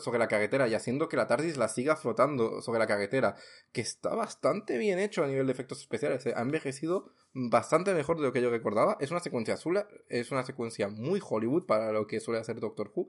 sobre 0.00 0.18
la 0.18 0.26
carretera 0.26 0.66
y 0.68 0.74
haciendo 0.74 1.08
que 1.08 1.18
la 1.18 1.26
TARDIS 1.26 1.58
la 1.58 1.68
siga 1.68 1.96
flotando 1.96 2.62
sobre 2.62 2.78
la 2.78 2.86
carretera, 2.86 3.36
que 3.72 3.82
está 3.82 4.14
bastante 4.14 4.78
bien 4.78 4.98
hecho 4.98 5.22
a 5.22 5.26
nivel 5.26 5.46
de 5.46 5.52
efectos 5.52 5.80
especiales. 5.80 6.24
¿eh? 6.24 6.32
Ha 6.34 6.40
envejecido 6.40 7.12
bastante 7.32 7.94
mejor 7.94 8.16
de 8.16 8.24
lo 8.24 8.32
que 8.32 8.42
yo 8.42 8.50
recordaba. 8.50 8.96
Es 9.00 9.10
una 9.10 9.20
secuencia 9.20 9.54
azul, 9.54 9.80
es 10.08 10.30
una 10.32 10.44
secuencia 10.44 10.88
muy 10.88 11.20
Hollywood 11.22 11.64
para 11.64 11.92
lo 11.92 12.06
que 12.06 12.20
suele 12.20 12.40
hacer 12.40 12.58
Doctor 12.58 12.90
Who. 12.94 13.08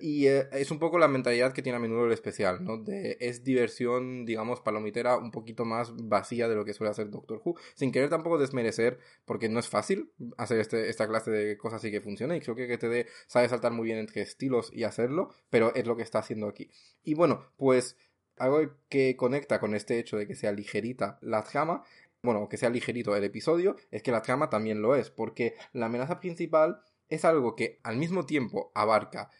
Y 0.00 0.26
eh, 0.26 0.48
es 0.52 0.70
un 0.70 0.78
poco 0.78 0.98
la 0.98 1.08
mentalidad 1.08 1.52
que 1.52 1.62
tiene 1.62 1.76
a 1.76 1.80
menudo 1.80 2.06
el 2.06 2.12
especial, 2.12 2.64
¿no? 2.64 2.78
De, 2.78 3.16
es 3.20 3.44
diversión, 3.44 4.24
digamos, 4.24 4.60
palomitera 4.60 5.16
un 5.16 5.30
poquito 5.30 5.64
más 5.64 5.92
vacía 5.96 6.48
de 6.48 6.54
lo 6.54 6.64
que 6.64 6.74
suele 6.74 6.90
hacer 6.90 7.10
Doctor 7.10 7.40
Who. 7.44 7.56
Sin 7.74 7.92
querer 7.92 8.10
tampoco 8.10 8.38
desmerecer, 8.38 8.98
porque 9.24 9.48
no 9.48 9.58
es 9.58 9.68
fácil 9.68 10.12
hacer 10.36 10.60
este, 10.60 10.88
esta 10.88 11.08
clase 11.08 11.30
de 11.30 11.56
cosas 11.56 11.84
y 11.84 11.90
que 11.90 12.00
funcione. 12.00 12.36
Y 12.36 12.40
creo 12.40 12.56
que 12.56 12.66
GTD 12.66 13.08
sabe 13.26 13.48
saltar 13.48 13.72
muy 13.72 13.86
bien 13.86 13.98
entre 13.98 14.22
estilos 14.22 14.70
y 14.72 14.84
hacerlo, 14.84 15.30
pero 15.50 15.74
es 15.74 15.86
lo 15.86 15.96
que 15.96 16.02
está 16.02 16.18
haciendo 16.18 16.48
aquí. 16.48 16.70
Y 17.02 17.14
bueno, 17.14 17.52
pues 17.56 17.96
algo 18.38 18.60
que 18.88 19.16
conecta 19.16 19.60
con 19.60 19.74
este 19.74 19.98
hecho 19.98 20.16
de 20.16 20.26
que 20.26 20.34
sea 20.34 20.52
ligerita 20.52 21.18
la 21.20 21.42
trama 21.42 21.84
bueno, 22.22 22.48
que 22.48 22.56
sea 22.56 22.70
ligerito 22.70 23.14
el 23.16 23.24
episodio, 23.24 23.76
es 23.90 24.02
que 24.02 24.12
la 24.12 24.22
trama 24.22 24.48
también 24.48 24.80
lo 24.80 24.94
es, 24.94 25.10
porque 25.10 25.54
la 25.72 25.86
amenaza 25.86 26.20
principal 26.20 26.80
es 27.08 27.24
algo 27.24 27.56
que 27.56 27.80
al 27.82 27.96
mismo 27.96 28.24
tiempo 28.26 28.70
abarca 28.74 29.30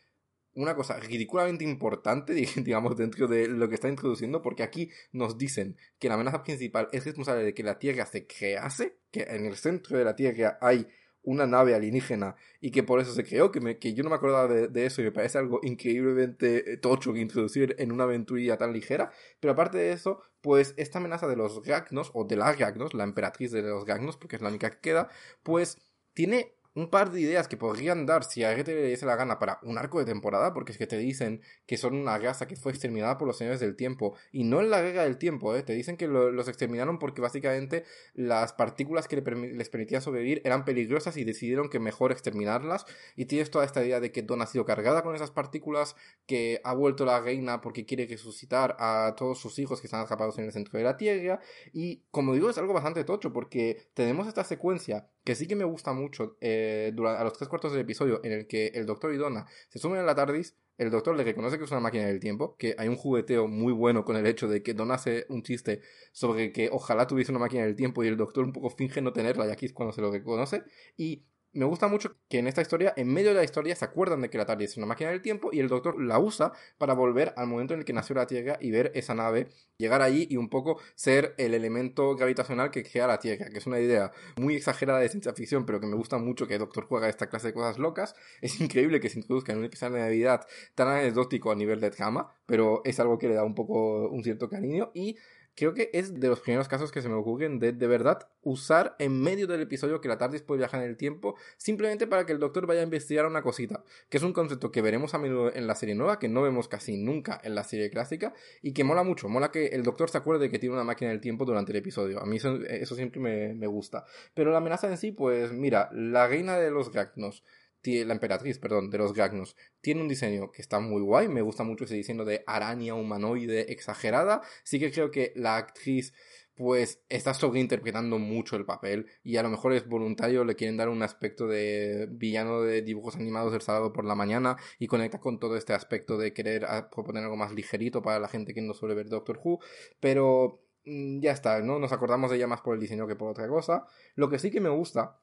una 0.54 0.74
cosa 0.74 0.98
ridículamente 1.00 1.64
importante, 1.64 2.34
digamos, 2.56 2.96
dentro 2.96 3.26
de 3.28 3.48
lo 3.48 3.68
que 3.68 3.74
está 3.76 3.88
introduciendo, 3.88 4.42
porque 4.42 4.62
aquí 4.62 4.90
nos 5.12 5.38
dicen 5.38 5.76
que 5.98 6.08
la 6.08 6.14
amenaza 6.14 6.42
principal 6.42 6.88
es 6.92 7.04
responsable 7.04 7.44
de 7.44 7.54
que 7.54 7.62
la 7.62 7.78
Tierra 7.78 8.06
se 8.06 8.26
crease, 8.26 8.98
que 9.10 9.22
en 9.22 9.46
el 9.46 9.56
centro 9.56 9.96
de 9.96 10.04
la 10.04 10.16
Tierra 10.16 10.58
hay 10.60 10.86
una 11.22 11.46
nave 11.46 11.74
alienígena 11.74 12.36
y 12.60 12.70
que 12.70 12.82
por 12.82 13.00
eso 13.00 13.12
se 13.12 13.24
creó, 13.24 13.50
que, 13.52 13.60
me, 13.60 13.78
que 13.78 13.94
yo 13.94 14.02
no 14.02 14.10
me 14.10 14.16
acordaba 14.16 14.48
de, 14.48 14.86
eso 14.86 15.00
y 15.00 15.04
me 15.04 15.12
parece 15.12 15.38
algo 15.38 15.60
increíblemente 15.62 16.76
tocho 16.78 17.12
que 17.12 17.20
introducir 17.20 17.76
en 17.78 17.92
una 17.92 18.04
aventurilla 18.04 18.58
tan 18.58 18.72
ligera, 18.72 19.12
pero 19.40 19.52
aparte 19.52 19.78
de 19.78 19.92
eso, 19.92 20.20
pues 20.40 20.74
esta 20.76 20.98
amenaza 20.98 21.28
de 21.28 21.36
los 21.36 21.62
Gagnos, 21.62 22.10
o 22.14 22.24
de 22.24 22.36
la 22.36 22.52
Gagnos, 22.54 22.94
la 22.94 23.04
emperatriz 23.04 23.52
de 23.52 23.62
los 23.62 23.84
Gagnos, 23.84 24.16
porque 24.16 24.36
es 24.36 24.42
la 24.42 24.48
única 24.48 24.70
que 24.70 24.80
queda, 24.80 25.08
pues 25.42 25.78
tiene 26.14 26.54
un 26.74 26.88
par 26.88 27.10
de 27.12 27.20
ideas 27.20 27.48
que 27.48 27.56
podrían 27.56 28.06
dar 28.06 28.24
si 28.24 28.44
a 28.44 28.54
RT 28.54 28.68
le 28.68 28.86
diese 28.86 29.04
la 29.04 29.16
gana 29.16 29.38
para 29.38 29.58
un 29.62 29.76
arco 29.78 29.98
de 29.98 30.06
temporada, 30.06 30.54
porque 30.54 30.72
es 30.72 30.78
que 30.78 30.86
te 30.86 30.96
dicen 30.96 31.42
que 31.66 31.76
son 31.76 31.94
una 31.94 32.18
raza 32.18 32.48
que 32.48 32.56
fue 32.56 32.72
exterminada 32.72 33.18
por 33.18 33.28
los 33.28 33.36
señores 33.36 33.60
del 33.60 33.76
tiempo, 33.76 34.16
y 34.30 34.44
no 34.44 34.60
en 34.60 34.70
la 34.70 34.80
guerra 34.80 35.04
del 35.04 35.18
tiempo, 35.18 35.54
¿eh? 35.54 35.62
te 35.62 35.74
dicen 35.74 35.96
que 35.96 36.08
los 36.08 36.48
exterminaron 36.48 36.98
porque 36.98 37.20
básicamente 37.20 37.84
las 38.14 38.52
partículas 38.52 39.06
que 39.06 39.16
les 39.16 39.68
permitían 39.68 40.00
sobrevivir 40.00 40.40
eran 40.44 40.64
peligrosas 40.64 41.16
y 41.16 41.24
decidieron 41.24 41.68
que 41.68 41.78
mejor 41.78 42.12
exterminarlas, 42.12 42.86
y 43.16 43.26
tienes 43.26 43.50
toda 43.50 43.64
esta 43.64 43.84
idea 43.84 44.00
de 44.00 44.10
que 44.10 44.22
Don 44.22 44.40
ha 44.40 44.46
sido 44.46 44.64
cargada 44.64 45.02
con 45.02 45.14
esas 45.14 45.30
partículas, 45.30 45.96
que 46.26 46.60
ha 46.64 46.74
vuelto 46.74 47.04
la 47.04 47.20
reina 47.20 47.60
porque 47.60 47.84
quiere 47.84 48.06
resucitar 48.06 48.76
a 48.78 49.14
todos 49.16 49.38
sus 49.38 49.58
hijos 49.58 49.80
que 49.80 49.86
están 49.86 50.00
atrapados 50.00 50.38
en 50.38 50.46
el 50.46 50.52
centro 50.52 50.78
de 50.78 50.84
la 50.84 50.96
Tierra, 50.96 51.40
y 51.72 52.02
como 52.10 52.34
digo, 52.34 52.48
es 52.48 52.56
algo 52.56 52.72
bastante 52.72 53.04
tocho, 53.04 53.32
porque 53.32 53.88
tenemos 53.94 54.26
esta 54.26 54.44
secuencia 54.44 55.06
que 55.24 55.34
sí 55.34 55.46
que 55.46 55.54
me 55.54 55.64
gusta 55.64 55.92
mucho 55.92 56.36
eh, 56.40 56.61
durante, 56.94 57.20
a 57.20 57.24
los 57.24 57.32
tres 57.34 57.48
cuartos 57.48 57.72
del 57.72 57.82
episodio 57.82 58.20
en 58.24 58.32
el 58.32 58.46
que 58.46 58.68
el 58.68 58.86
doctor 58.86 59.12
y 59.14 59.16
Donna 59.16 59.46
se 59.68 59.78
sumen 59.78 60.00
a 60.00 60.02
la 60.02 60.14
TARDIS, 60.14 60.56
el 60.78 60.90
doctor 60.90 61.16
le 61.16 61.24
reconoce 61.24 61.58
que 61.58 61.64
es 61.64 61.70
una 61.70 61.80
máquina 61.80 62.06
del 62.06 62.18
tiempo, 62.18 62.56
que 62.56 62.74
hay 62.78 62.88
un 62.88 62.96
jugueteo 62.96 63.46
muy 63.46 63.72
bueno 63.72 64.04
con 64.04 64.16
el 64.16 64.26
hecho 64.26 64.48
de 64.48 64.62
que 64.62 64.74
Donna 64.74 64.94
hace 64.94 65.26
un 65.28 65.42
chiste 65.42 65.80
sobre 66.12 66.52
que 66.52 66.70
ojalá 66.72 67.06
tuviese 67.06 67.30
una 67.30 67.40
máquina 67.40 67.64
del 67.64 67.76
tiempo 67.76 68.02
y 68.02 68.08
el 68.08 68.16
doctor 68.16 68.44
un 68.44 68.52
poco 68.52 68.70
finge 68.70 69.00
no 69.00 69.12
tenerla 69.12 69.46
y 69.46 69.50
aquí 69.50 69.66
es 69.66 69.72
cuando 69.72 69.92
se 69.92 70.00
lo 70.00 70.10
reconoce 70.10 70.62
y 70.96 71.24
me 71.54 71.66
gusta 71.66 71.86
mucho 71.88 72.16
que 72.28 72.38
en 72.38 72.46
esta 72.46 72.62
historia, 72.62 72.94
en 72.96 73.08
medio 73.08 73.30
de 73.30 73.36
la 73.36 73.44
historia, 73.44 73.76
se 73.76 73.84
acuerdan 73.84 74.22
de 74.22 74.30
que 74.30 74.38
la 74.38 74.46
TARDIS 74.46 74.70
es 74.70 74.76
una 74.78 74.86
máquina 74.86 75.10
del 75.10 75.20
tiempo 75.20 75.50
y 75.52 75.60
el 75.60 75.68
doctor 75.68 76.02
la 76.02 76.18
usa 76.18 76.52
para 76.78 76.94
volver 76.94 77.34
al 77.36 77.46
momento 77.46 77.74
en 77.74 77.80
el 77.80 77.84
que 77.84 77.92
nació 77.92 78.14
la 78.14 78.26
Tierra 78.26 78.56
y 78.60 78.70
ver 78.70 78.90
esa 78.94 79.14
nave, 79.14 79.48
llegar 79.76 80.00
allí 80.00 80.26
y 80.30 80.36
un 80.36 80.48
poco 80.48 80.80
ser 80.94 81.34
el 81.36 81.54
elemento 81.54 82.16
gravitacional 82.16 82.70
que 82.70 82.82
crea 82.82 83.06
la 83.06 83.18
Tierra, 83.18 83.50
que 83.50 83.58
es 83.58 83.66
una 83.66 83.80
idea 83.80 84.12
muy 84.36 84.56
exagerada 84.56 85.00
de 85.00 85.08
ciencia 85.08 85.34
ficción, 85.34 85.66
pero 85.66 85.80
que 85.80 85.86
me 85.86 85.96
gusta 85.96 86.18
mucho 86.18 86.46
que 86.46 86.54
el 86.54 86.60
doctor 86.60 86.86
juega 86.86 87.08
esta 87.08 87.28
clase 87.28 87.48
de 87.48 87.54
cosas 87.54 87.78
locas. 87.78 88.14
Es 88.40 88.60
increíble 88.60 89.00
que 89.00 89.08
se 89.08 89.18
introduzca 89.18 89.52
en 89.52 89.58
un 89.58 89.64
episodio 89.66 89.94
de 89.94 90.00
Navidad 90.00 90.46
tan 90.74 90.88
anecdótico 90.88 91.50
a 91.52 91.54
nivel 91.54 91.80
de 91.80 91.90
trama, 91.90 92.34
pero 92.46 92.82
es 92.84 92.98
algo 92.98 93.18
que 93.18 93.28
le 93.28 93.34
da 93.34 93.44
un 93.44 93.54
poco 93.54 94.08
un 94.08 94.24
cierto 94.24 94.48
cariño 94.48 94.90
y 94.94 95.16
creo 95.54 95.74
que 95.74 95.90
es 95.92 96.18
de 96.18 96.28
los 96.28 96.40
primeros 96.40 96.68
casos 96.68 96.90
que 96.92 97.02
se 97.02 97.08
me 97.08 97.14
ocurren 97.14 97.58
de 97.58 97.72
de 97.72 97.86
verdad 97.86 98.28
usar 98.42 98.96
en 98.98 99.20
medio 99.20 99.46
del 99.46 99.60
episodio 99.60 100.00
que 100.00 100.08
la 100.08 100.18
TARDIS 100.18 100.42
puede 100.42 100.58
viajar 100.58 100.82
en 100.82 100.88
el 100.88 100.96
tiempo 100.96 101.36
simplemente 101.56 102.06
para 102.06 102.26
que 102.26 102.32
el 102.32 102.40
doctor 102.40 102.66
vaya 102.66 102.80
a 102.80 102.84
investigar 102.84 103.26
una 103.26 103.42
cosita, 103.42 103.84
que 104.08 104.16
es 104.16 104.22
un 104.22 104.32
concepto 104.32 104.72
que 104.72 104.82
veremos 104.82 105.14
a 105.14 105.18
menudo 105.18 105.54
en 105.54 105.66
la 105.66 105.74
serie 105.74 105.94
nueva, 105.94 106.18
que 106.18 106.28
no 106.28 106.42
vemos 106.42 106.68
casi 106.68 106.96
nunca 106.96 107.40
en 107.44 107.54
la 107.54 107.64
serie 107.64 107.90
clásica 107.90 108.34
y 108.62 108.72
que 108.72 108.84
mola 108.84 109.02
mucho, 109.02 109.28
mola 109.28 109.50
que 109.50 109.66
el 109.66 109.82
doctor 109.82 110.10
se 110.10 110.18
acuerde 110.18 110.44
de 110.44 110.50
que 110.50 110.58
tiene 110.58 110.74
una 110.74 110.84
máquina 110.84 111.10
del 111.10 111.20
tiempo 111.20 111.44
durante 111.44 111.72
el 111.72 111.78
episodio, 111.78 112.20
a 112.20 112.26
mí 112.26 112.36
eso, 112.36 112.56
eso 112.62 112.94
siempre 112.94 113.20
me, 113.20 113.54
me, 113.54 113.66
gusta. 113.66 114.04
Pero 114.34 114.50
la 114.50 114.58
amenaza 114.58 114.88
en 114.88 114.96
sí, 114.96 115.12
pues 115.12 115.52
mira, 115.52 115.88
la 115.92 116.26
reina 116.26 116.56
de 116.56 116.70
los 116.70 116.90
Gagnos 116.90 117.44
la 117.84 118.14
emperatriz, 118.14 118.58
perdón, 118.58 118.90
de 118.90 118.98
los 118.98 119.12
Gagnos, 119.12 119.56
tiene 119.80 120.02
un 120.02 120.08
diseño 120.08 120.52
que 120.52 120.62
está 120.62 120.80
muy 120.80 121.02
guay, 121.02 121.28
me 121.28 121.42
gusta 121.42 121.64
mucho 121.64 121.84
ese 121.84 121.94
diseño 121.94 122.24
de 122.24 122.44
araña 122.46 122.94
humanoide 122.94 123.72
exagerada, 123.72 124.42
sí 124.64 124.78
que 124.78 124.92
creo 124.92 125.10
que 125.10 125.32
la 125.34 125.56
actriz 125.56 126.12
pues 126.54 127.02
está 127.08 127.34
sobreinterpretando 127.34 128.18
mucho 128.18 128.56
el 128.56 128.64
papel 128.64 129.06
y 129.24 129.36
a 129.36 129.42
lo 129.42 129.48
mejor 129.48 129.72
es 129.72 129.88
voluntario, 129.88 130.44
le 130.44 130.54
quieren 130.54 130.76
dar 130.76 130.88
un 130.88 131.02
aspecto 131.02 131.46
de 131.46 132.08
villano 132.10 132.60
de 132.60 132.82
dibujos 132.82 133.16
animados 133.16 133.52
del 133.52 133.62
sábado 133.62 133.92
por 133.92 134.04
la 134.04 134.14
mañana 134.14 134.56
y 134.78 134.86
conecta 134.86 135.18
con 135.18 135.38
todo 135.38 135.56
este 135.56 135.72
aspecto 135.72 136.18
de 136.18 136.32
querer 136.32 136.66
ah, 136.66 136.90
proponer 136.90 137.24
algo 137.24 137.36
más 137.36 137.52
ligerito 137.52 138.02
para 138.02 138.18
la 138.18 138.28
gente 138.28 138.54
que 138.54 138.60
no 138.60 138.74
suele 138.74 138.94
ver 138.94 139.08
Doctor 139.08 139.40
Who, 139.42 139.60
pero 139.98 140.62
mm, 140.84 141.20
ya 141.20 141.32
está, 141.32 141.60
¿no? 141.62 141.78
Nos 141.78 141.92
acordamos 141.92 142.30
de 142.30 142.36
ella 142.36 142.46
más 142.46 142.60
por 142.60 142.74
el 142.74 142.80
diseño 142.80 143.06
que 143.06 143.16
por 143.16 143.30
otra 143.30 143.48
cosa. 143.48 143.86
Lo 144.14 144.28
que 144.28 144.38
sí 144.38 144.50
que 144.50 144.60
me 144.60 144.68
gusta 144.68 145.18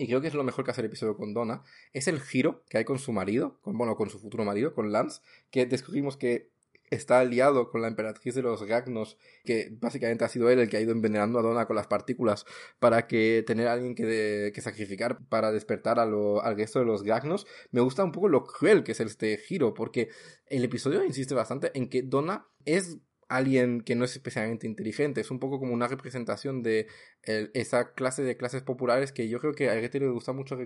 y 0.00 0.06
creo 0.06 0.22
que 0.22 0.28
es 0.28 0.34
lo 0.34 0.44
mejor 0.44 0.64
que 0.64 0.70
hace 0.70 0.80
el 0.80 0.86
episodio 0.86 1.14
con 1.14 1.34
Donna, 1.34 1.62
es 1.92 2.08
el 2.08 2.20
giro 2.20 2.64
que 2.70 2.78
hay 2.78 2.84
con 2.84 2.98
su 2.98 3.12
marido, 3.12 3.58
con, 3.60 3.76
bueno, 3.76 3.96
con 3.96 4.08
su 4.08 4.18
futuro 4.18 4.46
marido, 4.46 4.72
con 4.72 4.92
Lance, 4.92 5.20
que 5.50 5.66
descubrimos 5.66 6.16
que 6.16 6.48
está 6.88 7.20
aliado 7.20 7.70
con 7.70 7.82
la 7.82 7.88
emperatriz 7.88 8.34
de 8.34 8.40
los 8.40 8.64
Gagnos, 8.64 9.18
que 9.44 9.68
básicamente 9.78 10.24
ha 10.24 10.28
sido 10.28 10.48
él 10.48 10.58
el 10.58 10.70
que 10.70 10.78
ha 10.78 10.80
ido 10.80 10.92
envenenando 10.92 11.38
a 11.38 11.42
Donna 11.42 11.66
con 11.66 11.76
las 11.76 11.86
partículas 11.86 12.46
para 12.78 13.06
que 13.06 13.44
tener 13.46 13.68
a 13.68 13.74
alguien 13.74 13.94
que, 13.94 14.50
que 14.54 14.60
sacrificar 14.62 15.18
para 15.28 15.52
despertar 15.52 15.98
a 15.98 16.06
lo, 16.06 16.42
al 16.42 16.56
resto 16.56 16.78
de 16.78 16.86
los 16.86 17.02
Gagnos. 17.02 17.46
Me 17.70 17.82
gusta 17.82 18.02
un 18.02 18.10
poco 18.10 18.28
lo 18.28 18.42
cruel 18.44 18.82
que 18.82 18.92
es 18.92 19.00
este 19.00 19.36
giro, 19.36 19.74
porque 19.74 20.08
el 20.46 20.64
episodio 20.64 21.04
insiste 21.04 21.34
bastante 21.34 21.70
en 21.74 21.90
que 21.90 22.00
Donna 22.02 22.46
es 22.64 22.96
alguien 23.30 23.80
que 23.80 23.94
no 23.94 24.04
es 24.04 24.12
especialmente 24.12 24.66
inteligente. 24.66 25.20
Es 25.20 25.30
un 25.30 25.38
poco 25.38 25.60
como 25.60 25.72
una 25.72 25.86
representación 25.86 26.62
de 26.62 26.88
esa 27.22 27.92
clase 27.92 28.22
de 28.22 28.36
clases 28.36 28.62
populares 28.62 29.12
que 29.12 29.28
yo 29.28 29.38
creo 29.38 29.54
que 29.54 29.70
a 29.70 29.76
Goethe 29.76 30.00
le 30.00 30.08
gusta 30.10 30.32
mucho 30.32 30.58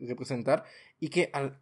representar 0.00 0.64
y 1.00 1.08
que 1.08 1.30
al 1.32 1.60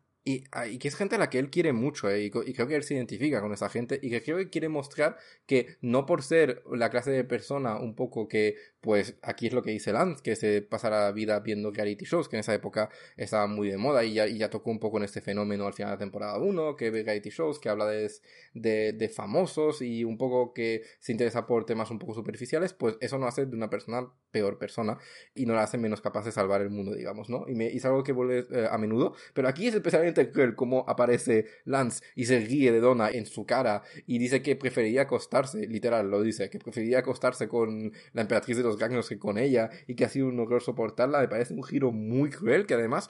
Ah, 0.52 0.66
y, 0.66 0.78
que 0.78 0.88
es 0.88 0.97
gente 0.97 1.14
a 1.16 1.18
la 1.18 1.30
que 1.30 1.38
él 1.38 1.50
quiere 1.50 1.73
mucho, 1.73 2.11
eh, 2.11 2.25
y, 2.25 2.30
creo 2.30 2.66
que 2.66 2.76
él 2.76 2.82
se 2.82 2.94
identifica 2.94 3.40
con 3.40 3.52
esa 3.52 3.68
gente, 3.68 3.99
y 4.02 4.11
que 4.11 4.23
creo 4.23 4.37
que 4.37 4.50
quiere 4.50 4.68
mostrar 4.68 5.16
que 5.47 5.76
no 5.80 6.06
por 6.06 6.23
ser 6.23 6.62
la 6.70 6.90
clase 6.90 7.11
de 7.11 7.25
persona 7.25 7.78
un 7.78 7.94
poco 7.94 8.28
que, 8.28 8.56
pues 8.80 9.16
aquí 9.23 9.47
es 9.47 9.52
lo 9.52 9.62
que 9.62 9.70
dice 9.70 9.92
Lance, 9.92 10.23
que 10.23 10.37
se 10.37 10.62
pasa 10.62 10.90
la 10.90 11.12
vida 11.12 11.40
viendo 11.40 11.70
reality 11.70 12.04
shows, 12.04 12.28
que 12.28 12.37
en 12.37 12.40
esa 12.40 12.54
época 12.54 12.90
estaba 13.16 13.47
muy 13.47 13.70
de 13.70 13.76
moda 13.78 14.04
y 14.04 14.14
ya, 14.14 14.26
y 14.26 14.38
ya 14.38 14.50
tocó 14.50 14.70
un 14.70 14.80
poco 14.80 14.99
en 14.99 15.04
este 15.04 15.20
fenómeno 15.20 15.66
al 15.66 15.75
final 15.75 15.90
de 15.90 15.94
la 15.97 15.99
temporada 15.99 16.38
1, 16.38 16.76
que 16.76 16.90
ve 16.90 17.02
reality 17.02 17.30
shows, 17.30 17.58
que 17.58 17.68
habla 17.68 17.87
de, 17.87 18.11
de, 18.54 18.92
de, 18.92 19.08
famosos 19.08 19.82
y 19.82 20.04
un 20.04 20.18
poco 20.18 20.52
que 20.52 20.82
se 21.00 21.12
interesa 21.12 21.47
por 21.47 21.64
temas 21.64 21.90
un 21.90 21.99
poco 21.99 22.14
superficiales, 22.14 22.73
pues 22.73 22.97
eso 23.00 23.18
no 23.18 23.26
hace 23.26 23.47
de 23.47 23.56
una 23.56 23.70
persona 23.70 24.08
peor 24.30 24.58
persona 24.58 24.99
y 25.35 25.47
no 25.47 25.54
la 25.54 25.62
hace 25.62 25.78
menos 25.78 26.00
capaz 26.00 26.25
de 26.25 26.32
salvar 26.32 26.61
el 26.61 26.70
mundo, 26.70 26.94
digamos, 26.94 27.30
¿no? 27.30 27.44
Y, 27.49 27.54
me, 27.54 27.70
y 27.70 27.78
es 27.78 27.85
algo 27.85 28.02
que 28.04 28.12
vuelve 28.12 28.47
eh, 28.50 28.68
a 28.70 28.76
menudo, 28.78 29.14
pero 29.32 29.49
aquí 29.49 29.66
es 29.66 29.75
especialmente 29.75 30.17
cruel 30.26 30.54
como 30.54 30.84
aparece 30.88 31.46
Lance 31.64 32.02
y 32.14 32.26
se 32.26 32.40
ríe 32.40 32.72
de 32.72 32.80
Donna 32.80 33.10
en 33.10 33.26
su 33.26 33.46
cara 33.46 33.82
y 34.06 34.18
dice 34.18 34.42
que 34.42 34.56
preferiría 34.56 35.02
acostarse, 35.02 35.66
literal 35.66 36.10
lo 36.10 36.22
dice, 36.22 36.50
que 36.50 36.58
preferiría 36.58 37.00
acostarse 37.00 37.48
con 37.48 37.92
la 38.12 38.22
emperatriz 38.22 38.56
de 38.56 38.62
los 38.62 38.76
Gagnos 38.76 39.08
que 39.08 39.18
con 39.18 39.38
ella 39.38 39.70
y 39.87 39.94
que 39.94 40.04
ha 40.04 40.08
sido 40.08 40.28
un 40.28 40.38
horror 40.40 40.62
soportarla, 40.62 41.20
me 41.20 41.28
parece 41.28 41.54
un 41.54 41.64
giro 41.64 41.92
muy 41.92 42.30
cruel 42.30 42.66
que 42.66 42.75
además 42.75 43.08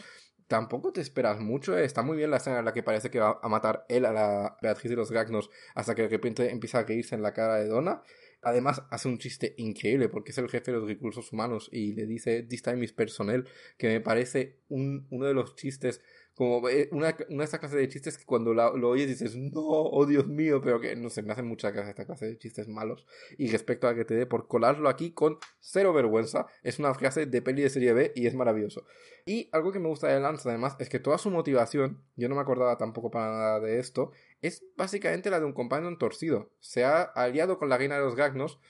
tampoco 0.49 0.93
te 0.93 1.01
esperas 1.01 1.39
mucho. 1.41 1.79
Eh. 1.79 1.85
Está 1.85 2.03
muy 2.03 2.17
bien 2.17 2.31
la 2.31 2.39
escena 2.39 2.59
en 2.59 2.65
la 2.65 2.73
que 2.73 2.83
parece 2.83 3.11
que 3.11 3.21
va 3.21 3.39
a 3.41 3.49
matar 3.49 3.85
él 3.89 4.05
a 4.07 4.13
la 4.13 4.57
Beatriz 4.61 4.91
de 4.91 4.97
los 4.97 5.13
Gagnos 5.13 5.51
hasta 5.75 5.95
que 5.95 6.03
de 6.03 6.09
repente 6.09 6.51
empieza 6.51 6.81
a 6.81 6.85
reírse 6.85 7.15
en 7.15 7.23
la 7.23 7.33
cara 7.33 7.57
de 7.57 7.69
Donna. 7.69 8.03
Además, 8.41 8.83
hace 8.91 9.09
un 9.09 9.19
chiste 9.19 9.55
increíble 9.59 10.09
porque 10.09 10.31
es 10.31 10.39
el 10.39 10.49
jefe 10.49 10.71
de 10.71 10.79
los 10.79 10.89
recursos 10.89 11.33
humanos 11.33 11.69
y 11.73 11.93
le 11.93 12.07
dice 12.07 12.43
This 12.43 12.63
time 12.63 12.85
is 12.85 12.93
personnel, 12.93 13.49
que 13.77 13.89
me 13.89 14.01
parece 14.01 14.61
un, 14.69 15.07
uno 15.11 15.27
de 15.27 15.35
los 15.35 15.55
chistes 15.57 16.01
como 16.39 16.69
eh, 16.69 16.89
una, 16.93 17.17
una 17.31 17.39
de 17.39 17.45
estas 17.45 17.59
clases 17.59 17.79
de 17.79 17.89
chistes 17.89 18.17
que 18.17 18.25
cuando 18.25 18.55
lo 18.55 18.89
oyes 18.89 19.09
dices, 19.09 19.35
no, 19.37 19.61
oh 19.61 20.07
Dios 20.07 20.29
mío, 20.29 20.61
pero 20.63 20.81
que 20.81 20.95
no 20.95 21.11
sé, 21.11 21.23
me 21.23 21.33
hacen 21.33 21.47
mucha 21.47 21.73
gracia 21.73 21.91
esta 21.91 22.07
clase 22.07 22.27
de 22.27 22.39
chistes 22.39 22.69
malos. 22.69 23.05
Y 23.37 23.51
respecto 23.51 23.89
a 23.89 23.95
que 23.97 24.05
te 24.05 24.15
dé 24.15 24.25
por 24.25 24.47
colarlo 24.47 24.89
aquí 24.89 25.11
con 25.11 25.39
cero 25.59 25.93
vergüenza, 25.93 26.47
es 26.63 26.79
una 26.79 26.95
frase 26.95 27.27
de 27.27 27.43
peli 27.43 27.63
de 27.63 27.71
serie 27.71 27.93
B 27.93 28.13
y 28.15 28.29
es 28.29 28.37
maravilloso. 28.37 28.87
Y 29.27 29.49
algo 29.51 29.73
que 29.73 29.81
me 29.81 29.89
gusta 29.89 30.07
de 30.07 30.21
Lance 30.21 30.49
además 30.49 30.77
es 30.79 30.89
que 30.89 31.01
toda 31.01 31.19
su 31.19 31.29
motivación, 31.31 32.05
yo 32.15 32.29
no 32.29 32.37
me 32.37 32.41
acordaba 32.41 32.79
tampoco 32.79 33.11
para 33.11 33.33
nada 33.33 33.61
de 33.61 33.81
esto, 33.81 34.13
es 34.41 34.65
básicamente 34.77 35.31
la 35.31 35.41
de 35.41 35.47
un 35.47 35.53
compañero 35.53 35.99
torcido. 35.99 36.53
Se 36.61 36.85
ha 36.85 37.03
aliado 37.03 37.59
con 37.59 37.69
la 37.69 37.79
reina 37.79 37.97
de 37.97 38.03
los 38.03 38.15
Gagnos 38.15 38.61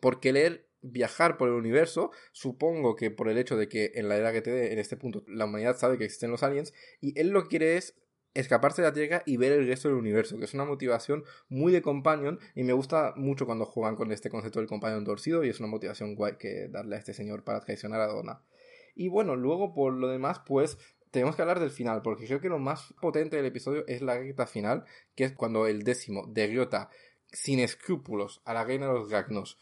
por 0.00 0.18
querer 0.18 0.65
viajar 0.90 1.36
por 1.36 1.48
el 1.48 1.54
universo, 1.54 2.10
supongo 2.32 2.96
que 2.96 3.10
por 3.10 3.28
el 3.28 3.38
hecho 3.38 3.56
de 3.56 3.68
que 3.68 3.92
en 3.94 4.08
la 4.08 4.16
era 4.16 4.32
que 4.32 4.42
te 4.42 4.50
dé, 4.50 4.72
en 4.72 4.78
este 4.78 4.96
punto, 4.96 5.24
la 5.26 5.44
humanidad 5.44 5.76
sabe 5.76 5.98
que 5.98 6.04
existen 6.04 6.30
los 6.30 6.42
aliens, 6.42 6.72
y 7.00 7.18
él 7.18 7.28
lo 7.28 7.42
que 7.42 7.48
quiere 7.48 7.76
es 7.76 7.94
escaparse 8.34 8.82
de 8.82 8.88
la 8.88 8.94
Tierra 8.94 9.22
y 9.24 9.38
ver 9.38 9.52
el 9.52 9.66
resto 9.66 9.88
del 9.88 9.96
universo, 9.96 10.38
que 10.38 10.44
es 10.44 10.54
una 10.54 10.64
motivación 10.64 11.24
muy 11.48 11.72
de 11.72 11.82
companion 11.82 12.38
y 12.54 12.64
me 12.64 12.74
gusta 12.74 13.14
mucho 13.16 13.46
cuando 13.46 13.64
juegan 13.64 13.96
con 13.96 14.12
este 14.12 14.30
concepto 14.30 14.58
del 14.58 14.68
companion 14.68 15.04
torcido 15.04 15.42
y 15.42 15.48
es 15.48 15.58
una 15.58 15.68
motivación 15.68 16.14
guay 16.14 16.36
que 16.38 16.68
darle 16.68 16.96
a 16.96 16.98
este 16.98 17.14
señor 17.14 17.44
para 17.44 17.60
traicionar 17.60 18.00
a 18.00 18.06
Donna. 18.06 18.42
Y 18.94 19.08
bueno, 19.08 19.36
luego 19.36 19.72
por 19.72 19.94
lo 19.94 20.08
demás, 20.08 20.40
pues 20.46 20.78
tenemos 21.10 21.34
que 21.34 21.42
hablar 21.42 21.60
del 21.60 21.70
final, 21.70 22.02
porque 22.02 22.26
creo 22.26 22.40
que 22.40 22.48
lo 22.48 22.58
más 22.58 22.92
potente 23.00 23.36
del 23.36 23.46
episodio 23.46 23.84
es 23.86 24.02
la 24.02 24.18
recta 24.18 24.46
final, 24.46 24.84
que 25.14 25.24
es 25.24 25.32
cuando 25.32 25.66
el 25.66 25.82
décimo 25.82 26.26
derrota 26.28 26.90
sin 27.32 27.58
escrúpulos 27.58 28.42
a 28.44 28.54
la 28.54 28.64
reina 28.64 28.86
de 28.86 28.94
los 28.94 29.08
Gagnos 29.08 29.58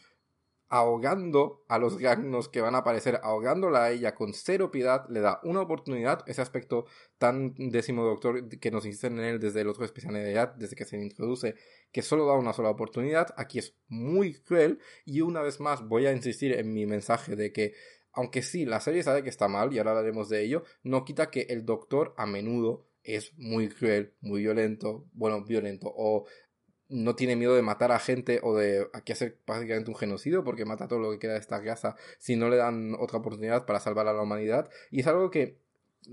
ahogando 0.69 1.63
a 1.67 1.77
los 1.77 1.97
Gagnos 1.97 2.49
que 2.49 2.61
van 2.61 2.75
a 2.75 2.79
aparecer, 2.79 3.19
ahogándola 3.23 3.83
a 3.83 3.91
ella 3.91 4.15
con 4.15 4.33
cero 4.33 4.71
piedad, 4.71 5.07
le 5.09 5.19
da 5.19 5.39
una 5.43 5.61
oportunidad, 5.61 6.23
ese 6.27 6.41
aspecto 6.41 6.85
tan 7.17 7.53
décimo 7.57 8.03
doctor 8.03 8.49
que 8.49 8.71
nos 8.71 8.85
insisten 8.85 9.19
en 9.19 9.25
él 9.25 9.39
desde 9.39 9.61
el 9.61 9.67
otro 9.67 9.85
especialidad, 9.85 10.55
desde 10.55 10.75
que 10.75 10.85
se 10.85 10.97
introduce, 10.97 11.55
que 11.91 12.01
solo 12.01 12.25
da 12.25 12.33
una 12.33 12.53
sola 12.53 12.69
oportunidad, 12.69 13.33
aquí 13.37 13.59
es 13.59 13.75
muy 13.87 14.33
cruel 14.33 14.79
y 15.05 15.21
una 15.21 15.41
vez 15.41 15.59
más 15.59 15.87
voy 15.87 16.07
a 16.07 16.11
insistir 16.11 16.53
en 16.53 16.73
mi 16.73 16.85
mensaje 16.85 17.35
de 17.35 17.51
que 17.51 17.73
aunque 18.15 18.41
sí, 18.41 18.65
la 18.65 18.79
serie 18.79 19.03
sabe 19.03 19.23
que 19.23 19.29
está 19.29 19.49
mal 19.49 19.73
y 19.73 19.77
ahora 19.77 19.91
hablaremos 19.91 20.29
de 20.29 20.41
ello, 20.41 20.63
no 20.83 21.03
quita 21.03 21.29
que 21.29 21.47
el 21.49 21.65
doctor 21.65 22.13
a 22.17 22.25
menudo 22.25 22.87
es 23.03 23.33
muy 23.37 23.69
cruel, 23.69 24.13
muy 24.21 24.41
violento, 24.41 25.05
bueno, 25.13 25.43
violento, 25.43 25.93
o 25.95 26.25
no 26.89 27.15
tiene 27.15 27.35
miedo 27.35 27.55
de 27.55 27.61
matar 27.61 27.91
a 27.91 27.99
gente 27.99 28.39
o 28.43 28.55
de 28.55 28.87
aquí 28.93 29.11
hacer 29.11 29.37
básicamente 29.47 29.89
un 29.89 29.97
genocidio 29.97 30.43
porque 30.43 30.65
mata 30.65 30.87
todo 30.87 30.99
lo 30.99 31.11
que 31.11 31.19
queda 31.19 31.33
de 31.33 31.39
esta 31.39 31.63
casa 31.63 31.95
si 32.19 32.35
no 32.35 32.49
le 32.49 32.57
dan 32.57 32.95
otra 32.99 33.19
oportunidad 33.19 33.65
para 33.65 33.79
salvar 33.79 34.07
a 34.07 34.13
la 34.13 34.21
humanidad 34.21 34.69
y 34.91 34.99
es 34.99 35.07
algo 35.07 35.31
que 35.31 35.57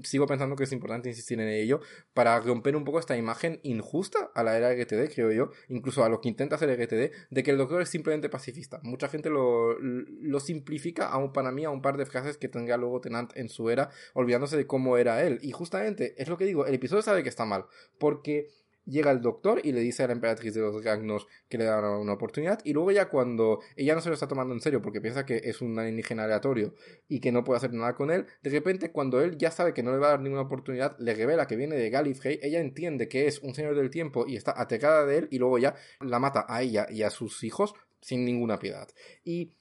sigo 0.03 0.27
pensando 0.27 0.57
que 0.57 0.65
es 0.65 0.73
importante 0.73 1.09
insistir 1.09 1.41
en 1.41 1.49
ello 1.49 1.81
para 2.15 2.39
romper 2.41 2.77
un 2.77 2.85
poco 2.85 2.99
esta 2.99 3.17
imagen 3.17 3.61
injusta 3.63 4.31
a 4.35 4.43
la 4.43 4.57
era 4.57 4.73
LGTB, 4.73 5.13
creo 5.15 5.33
yo, 5.33 5.51
incluso 5.69 6.05
a 6.05 6.09
lo 6.09 6.21
que 6.21 6.29
intenta 6.29 6.57
hacer 6.57 6.71
LGTB, 6.71 7.13
de 7.31 7.43
que 7.43 7.51
el 7.51 7.59
doctor 7.59 7.83
es 7.83 7.89
simplemente 7.89 8.29
pacifista. 8.29 8.81
Mucha 8.83 9.09
gente 9.09 9.31
lo, 9.31 9.79
lo 9.79 10.41
simplifica, 10.41 11.09
aún 11.09 11.33
para 11.33 11.53
mí, 11.53 11.65
a 11.65 11.71
un 11.71 11.83
par 11.83 11.97
de 11.97 12.07
frases 12.07 12.39
que 12.39 12.49
tenga 12.49 12.77
luego 12.77 13.01
Tenant 13.01 13.33
en 13.37 13.49
su 13.49 13.71
era, 13.71 13.91
olvidándose 14.15 14.57
de 14.57 14.67
cómo 14.67 14.97
era 14.97 15.23
él. 15.23 15.39
Y 15.43 15.53
justamente, 15.53 16.15
es 16.17 16.29
lo 16.29 16.39
que 16.39 16.45
digo, 16.45 16.67
el 16.67 16.75
episodio 16.75 17.03
sabe 17.03 17.23
que 17.23 17.29
está 17.29 17.45
mal, 17.45 17.67
porque 17.99 18.49
llega 18.85 19.11
el 19.11 19.21
doctor 19.21 19.61
y 19.63 19.73
le 19.73 19.81
dice 19.81 20.03
a 20.03 20.07
la 20.09 20.13
emperatriz 20.13 20.55
de 20.55 20.61
los 20.61 20.83
Gagnos 20.83 21.27
que 21.49 21.59
le 21.59 21.65
dan 21.65 21.85
una 21.85 22.13
oportunidad 22.13 22.61
y 22.65 22.73
luego 22.73 22.91
ya 22.91 23.09
cuando 23.09 23.61
ella 23.77 23.95
no 23.95 24.01
se 24.01 24.09
lo 24.09 24.15
está 24.15 24.29
tomando 24.29 24.55
en 24.55 24.61
serio 24.61 24.83
porque 24.83 25.01
piensa 25.01 25.25
que 25.25 25.41
es 25.45 25.61
un 25.61 25.79
alienígena 25.79 26.25
aleatorio 26.25 26.75
y 27.09 27.21
que 27.21 27.33
no 27.33 27.45
puede 27.45 27.59
hacer 27.59 27.73
nada 27.73 27.95
con 27.95 28.11
él, 28.11 28.27
de 28.43 28.51
repente 28.51 28.91
cuando 28.91 29.21
él 29.21 29.37
ya 29.39 29.51
sabe 29.51 29.75
que 29.75 29.83
no 29.83 29.93
le 29.93 29.99
va 29.99 30.09
a 30.09 30.11
dar 30.11 30.21
ninguna 30.21 30.43
oportunidad, 30.43 30.97
le 30.99 31.15
revela 31.15 31.47
que 31.47 31.57
viene 31.57 31.77
de 31.77 31.91
Gallifrey, 31.91 32.41
ella 32.43 32.61
entiende 32.61 33.09
que 33.09 33.27
es 33.27 33.41
un 33.41 33.55
señor 33.55 33.77
del 33.77 33.91
tiempo 33.91 34.27
y 34.27 34.37
está 34.37 34.61
atacada 34.61 35.07
de 35.07 35.19
él 35.19 35.29
y 35.31 35.39
luego 35.39 35.59
ya 35.59 35.75
la 36.01 36.19
mata 36.19 36.47
a 36.49 36.63
ella 36.63 36.87
y 36.91 37.03
a 37.03 37.11
sus 37.11 37.45
hijos 37.45 37.75
sin 38.01 38.25
ninguna 38.25 38.59
piedad. 38.59 38.89
Y 39.25 39.55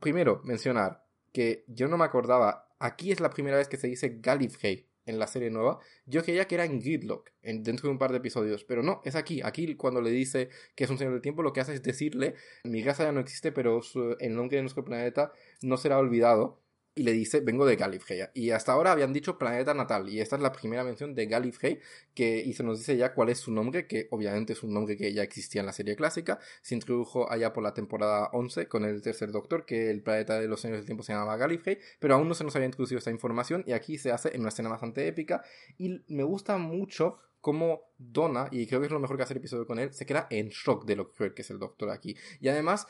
primero 0.00 0.40
mencionar 0.44 1.04
que 1.32 1.64
yo 1.68 1.88
no 1.88 1.98
me 1.98 2.04
acordaba, 2.04 2.68
aquí 2.78 3.12
es 3.12 3.20
la 3.20 3.30
primera 3.30 3.56
vez 3.56 3.68
que 3.68 3.76
se 3.76 3.88
dice 3.88 4.18
Gallifrey 4.20 4.88
en 5.06 5.18
la 5.18 5.26
serie 5.26 5.50
nueva, 5.50 5.78
yo 6.06 6.22
creía 6.22 6.46
que 6.46 6.54
era 6.54 6.64
en 6.64 6.80
Gridlock, 6.80 7.30
en, 7.42 7.62
dentro 7.62 7.88
de 7.88 7.92
un 7.92 7.98
par 7.98 8.10
de 8.10 8.18
episodios, 8.18 8.64
pero 8.64 8.82
no, 8.82 9.00
es 9.04 9.14
aquí. 9.14 9.40
Aquí 9.42 9.74
cuando 9.76 10.00
le 10.00 10.10
dice 10.10 10.48
que 10.74 10.84
es 10.84 10.90
un 10.90 10.98
señor 10.98 11.12
del 11.12 11.22
tiempo, 11.22 11.42
lo 11.42 11.52
que 11.52 11.60
hace 11.60 11.74
es 11.74 11.82
decirle, 11.82 12.34
mi 12.64 12.82
casa 12.82 13.04
ya 13.04 13.12
no 13.12 13.20
existe, 13.20 13.52
pero 13.52 13.80
el 14.20 14.34
nombre 14.34 14.56
de 14.56 14.62
nuestro 14.62 14.84
planeta 14.84 15.32
no 15.62 15.76
será 15.76 15.98
olvidado 15.98 16.63
y 16.94 17.02
le 17.02 17.12
dice, 17.12 17.40
vengo 17.40 17.66
de 17.66 17.76
Gallifrey. 17.76 18.20
Y 18.34 18.50
hasta 18.50 18.72
ahora 18.72 18.92
habían 18.92 19.12
dicho 19.12 19.36
planeta 19.36 19.74
natal, 19.74 20.08
y 20.08 20.20
esta 20.20 20.36
es 20.36 20.42
la 20.42 20.52
primera 20.52 20.84
mención 20.84 21.14
de 21.14 21.26
Gallifrey, 21.26 21.80
que, 22.14 22.42
y 22.44 22.52
se 22.52 22.62
nos 22.62 22.78
dice 22.78 22.96
ya 22.96 23.14
cuál 23.14 23.30
es 23.30 23.38
su 23.38 23.50
nombre, 23.50 23.86
que 23.86 24.06
obviamente 24.10 24.52
es 24.52 24.62
un 24.62 24.72
nombre 24.72 24.96
que 24.96 25.12
ya 25.12 25.22
existía 25.22 25.60
en 25.60 25.66
la 25.66 25.72
serie 25.72 25.96
clásica, 25.96 26.38
se 26.62 26.74
introdujo 26.74 27.30
allá 27.30 27.52
por 27.52 27.64
la 27.64 27.74
temporada 27.74 28.30
11 28.32 28.68
con 28.68 28.84
el 28.84 29.02
tercer 29.02 29.32
doctor, 29.32 29.64
que 29.64 29.90
el 29.90 30.02
planeta 30.02 30.38
de 30.38 30.46
los 30.46 30.60
señores 30.60 30.82
del 30.82 30.86
tiempo 30.86 31.02
se 31.02 31.12
llamaba 31.12 31.36
Gallifrey, 31.36 31.78
pero 31.98 32.14
aún 32.14 32.28
no 32.28 32.34
se 32.34 32.44
nos 32.44 32.54
había 32.54 32.66
introducido 32.66 32.98
esta 32.98 33.10
información, 33.10 33.64
y 33.66 33.72
aquí 33.72 33.98
se 33.98 34.12
hace 34.12 34.34
en 34.34 34.40
una 34.40 34.50
escena 34.50 34.68
bastante 34.68 35.06
épica, 35.08 35.42
y 35.78 36.00
me 36.08 36.22
gusta 36.22 36.56
mucho 36.58 37.18
cómo 37.40 37.82
Donna, 37.98 38.48
y 38.50 38.66
creo 38.66 38.80
que 38.80 38.86
es 38.86 38.92
lo 38.92 39.00
mejor 39.00 39.18
que 39.18 39.22
hace 39.22 39.34
el 39.34 39.38
episodio 39.38 39.66
con 39.66 39.78
él, 39.78 39.92
se 39.92 40.06
queda 40.06 40.26
en 40.30 40.48
shock 40.48 40.86
de 40.86 40.96
lo 40.96 41.12
que 41.12 41.32
es 41.36 41.50
el 41.50 41.58
doctor 41.58 41.90
aquí. 41.90 42.16
Y 42.40 42.48
además 42.48 42.86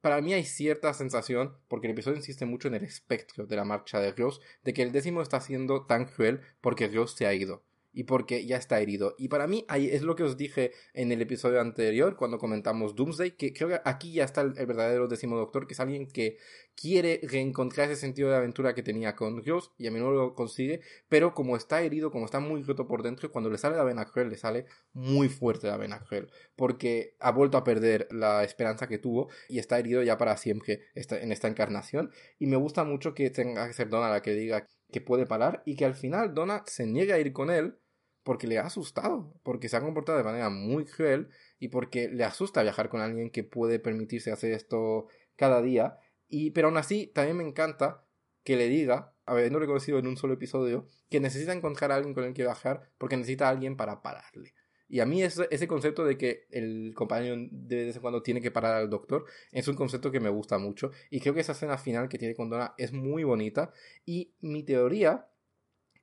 para 0.00 0.20
mí 0.20 0.32
hay 0.32 0.44
cierta 0.44 0.94
sensación, 0.94 1.56
porque 1.68 1.86
el 1.86 1.92
episodio 1.92 2.16
insiste 2.16 2.46
mucho 2.46 2.68
en 2.68 2.74
el 2.74 2.84
espectro 2.84 3.46
de 3.46 3.56
la 3.56 3.64
marcha 3.64 4.00
de 4.00 4.12
Rios, 4.12 4.40
de 4.64 4.74
que 4.74 4.82
el 4.82 4.92
décimo 4.92 5.22
está 5.22 5.40
siendo 5.40 5.86
tan 5.86 6.06
cruel 6.06 6.40
porque 6.60 6.88
Rios 6.88 7.14
se 7.16 7.26
ha 7.26 7.34
ido 7.34 7.67
y 7.92 8.04
porque 8.04 8.46
ya 8.46 8.56
está 8.56 8.80
herido. 8.80 9.14
Y 9.18 9.28
para 9.28 9.46
mí 9.46 9.64
es 9.68 10.02
lo 10.02 10.16
que 10.16 10.22
os 10.22 10.36
dije 10.36 10.72
en 10.94 11.12
el 11.12 11.22
episodio 11.22 11.60
anterior 11.60 12.16
cuando 12.16 12.38
comentamos 12.38 12.94
Doomsday, 12.94 13.32
que 13.32 13.52
creo 13.52 13.68
que 13.68 13.80
aquí 13.84 14.12
ya 14.12 14.24
está 14.24 14.42
el, 14.42 14.52
verdadero 14.52 15.08
décimo 15.08 15.36
doctor, 15.36 15.66
que 15.66 15.74
es 15.74 15.80
alguien 15.80 16.06
que 16.06 16.36
quiere 16.74 17.20
reencontrar 17.22 17.90
ese 17.90 18.00
sentido 18.00 18.30
de 18.30 18.36
aventura 18.36 18.74
que 18.74 18.82
tenía 18.82 19.16
con 19.16 19.42
Dios 19.42 19.72
y 19.78 19.86
a 19.86 19.90
menudo 19.90 20.12
lo 20.12 20.34
consigue, 20.34 20.80
pero 21.08 21.34
como 21.34 21.56
está 21.56 21.82
herido, 21.82 22.10
como 22.10 22.24
está 22.24 22.40
muy 22.40 22.62
roto 22.62 22.86
por 22.86 23.02
dentro, 23.02 23.32
cuando 23.32 23.50
le 23.50 23.58
sale 23.58 23.76
la 23.76 23.84
vena 23.84 24.04
cruel, 24.04 24.28
le 24.28 24.36
sale 24.36 24.66
muy 24.92 25.28
fuerte 25.28 25.66
la 25.66 25.76
vena 25.76 26.00
cruel, 26.00 26.30
porque 26.56 27.16
ha 27.18 27.32
vuelto 27.32 27.58
a 27.58 27.64
perder 27.64 28.06
la 28.12 28.44
esperanza 28.44 28.86
que 28.86 28.98
tuvo 28.98 29.28
y 29.48 29.58
está 29.58 29.78
herido 29.78 30.02
ya 30.02 30.18
para 30.18 30.36
siempre 30.36 30.82
en 30.94 31.32
esta 31.32 31.48
encarnación. 31.48 32.12
Y 32.38 32.46
me 32.46 32.56
gusta 32.56 32.84
mucho 32.84 33.14
que 33.14 33.30
tenga 33.30 33.66
que 33.66 33.72
ser 33.74 33.88
Donna 33.88 34.10
la 34.10 34.22
que 34.22 34.32
diga 34.32 34.66
que 34.90 35.00
puede 35.00 35.26
parar 35.26 35.62
y 35.64 35.76
que 35.76 35.84
al 35.84 35.94
final 35.94 36.34
Donna 36.34 36.62
se 36.66 36.86
niegue 36.86 37.12
a 37.12 37.18
ir 37.18 37.32
con 37.32 37.50
él 37.50 37.78
porque 38.22 38.46
le 38.46 38.58
ha 38.58 38.66
asustado, 38.66 39.40
porque 39.42 39.68
se 39.68 39.76
ha 39.76 39.80
comportado 39.80 40.18
de 40.18 40.24
manera 40.24 40.50
muy 40.50 40.84
cruel 40.84 41.28
y 41.58 41.68
porque 41.68 42.08
le 42.08 42.24
asusta 42.24 42.62
viajar 42.62 42.88
con 42.88 43.00
alguien 43.00 43.30
que 43.30 43.44
puede 43.44 43.78
permitirse 43.78 44.30
hacer 44.30 44.52
esto 44.52 45.06
cada 45.36 45.62
día. 45.62 45.98
Y, 46.28 46.50
pero 46.50 46.68
aún 46.68 46.76
así, 46.76 47.06
también 47.14 47.38
me 47.38 47.44
encanta 47.44 48.04
que 48.44 48.56
le 48.56 48.68
diga, 48.68 49.14
habiendo 49.24 49.58
reconocido 49.58 49.98
en 49.98 50.06
un 50.06 50.16
solo 50.16 50.34
episodio, 50.34 50.86
que 51.08 51.20
necesita 51.20 51.52
encontrar 51.52 51.92
a 51.92 51.96
alguien 51.96 52.14
con 52.14 52.24
el 52.24 52.34
que 52.34 52.42
viajar 52.42 52.90
porque 52.98 53.16
necesita 53.16 53.46
a 53.46 53.50
alguien 53.50 53.76
para 53.76 54.02
pararle. 54.02 54.54
Y 54.88 55.00
a 55.00 55.06
mí 55.06 55.22
ese, 55.22 55.46
ese 55.50 55.68
concepto 55.68 56.04
de 56.04 56.16
que 56.16 56.46
el 56.50 56.92
compañero 56.94 57.36
de 57.50 57.86
vez 57.86 57.96
en 57.96 58.02
cuando 58.02 58.22
tiene 58.22 58.40
que 58.40 58.50
parar 58.50 58.76
al 58.76 58.88
doctor 58.88 59.26
es 59.52 59.68
un 59.68 59.76
concepto 59.76 60.10
que 60.10 60.20
me 60.20 60.30
gusta 60.30 60.58
mucho. 60.58 60.90
Y 61.10 61.20
creo 61.20 61.34
que 61.34 61.40
esa 61.40 61.52
escena 61.52 61.76
final 61.78 62.08
que 62.08 62.18
tiene 62.18 62.34
con 62.34 62.48
Donna 62.48 62.74
es 62.78 62.92
muy 62.92 63.24
bonita. 63.24 63.72
Y 64.06 64.32
mi 64.40 64.62
teoría 64.62 65.28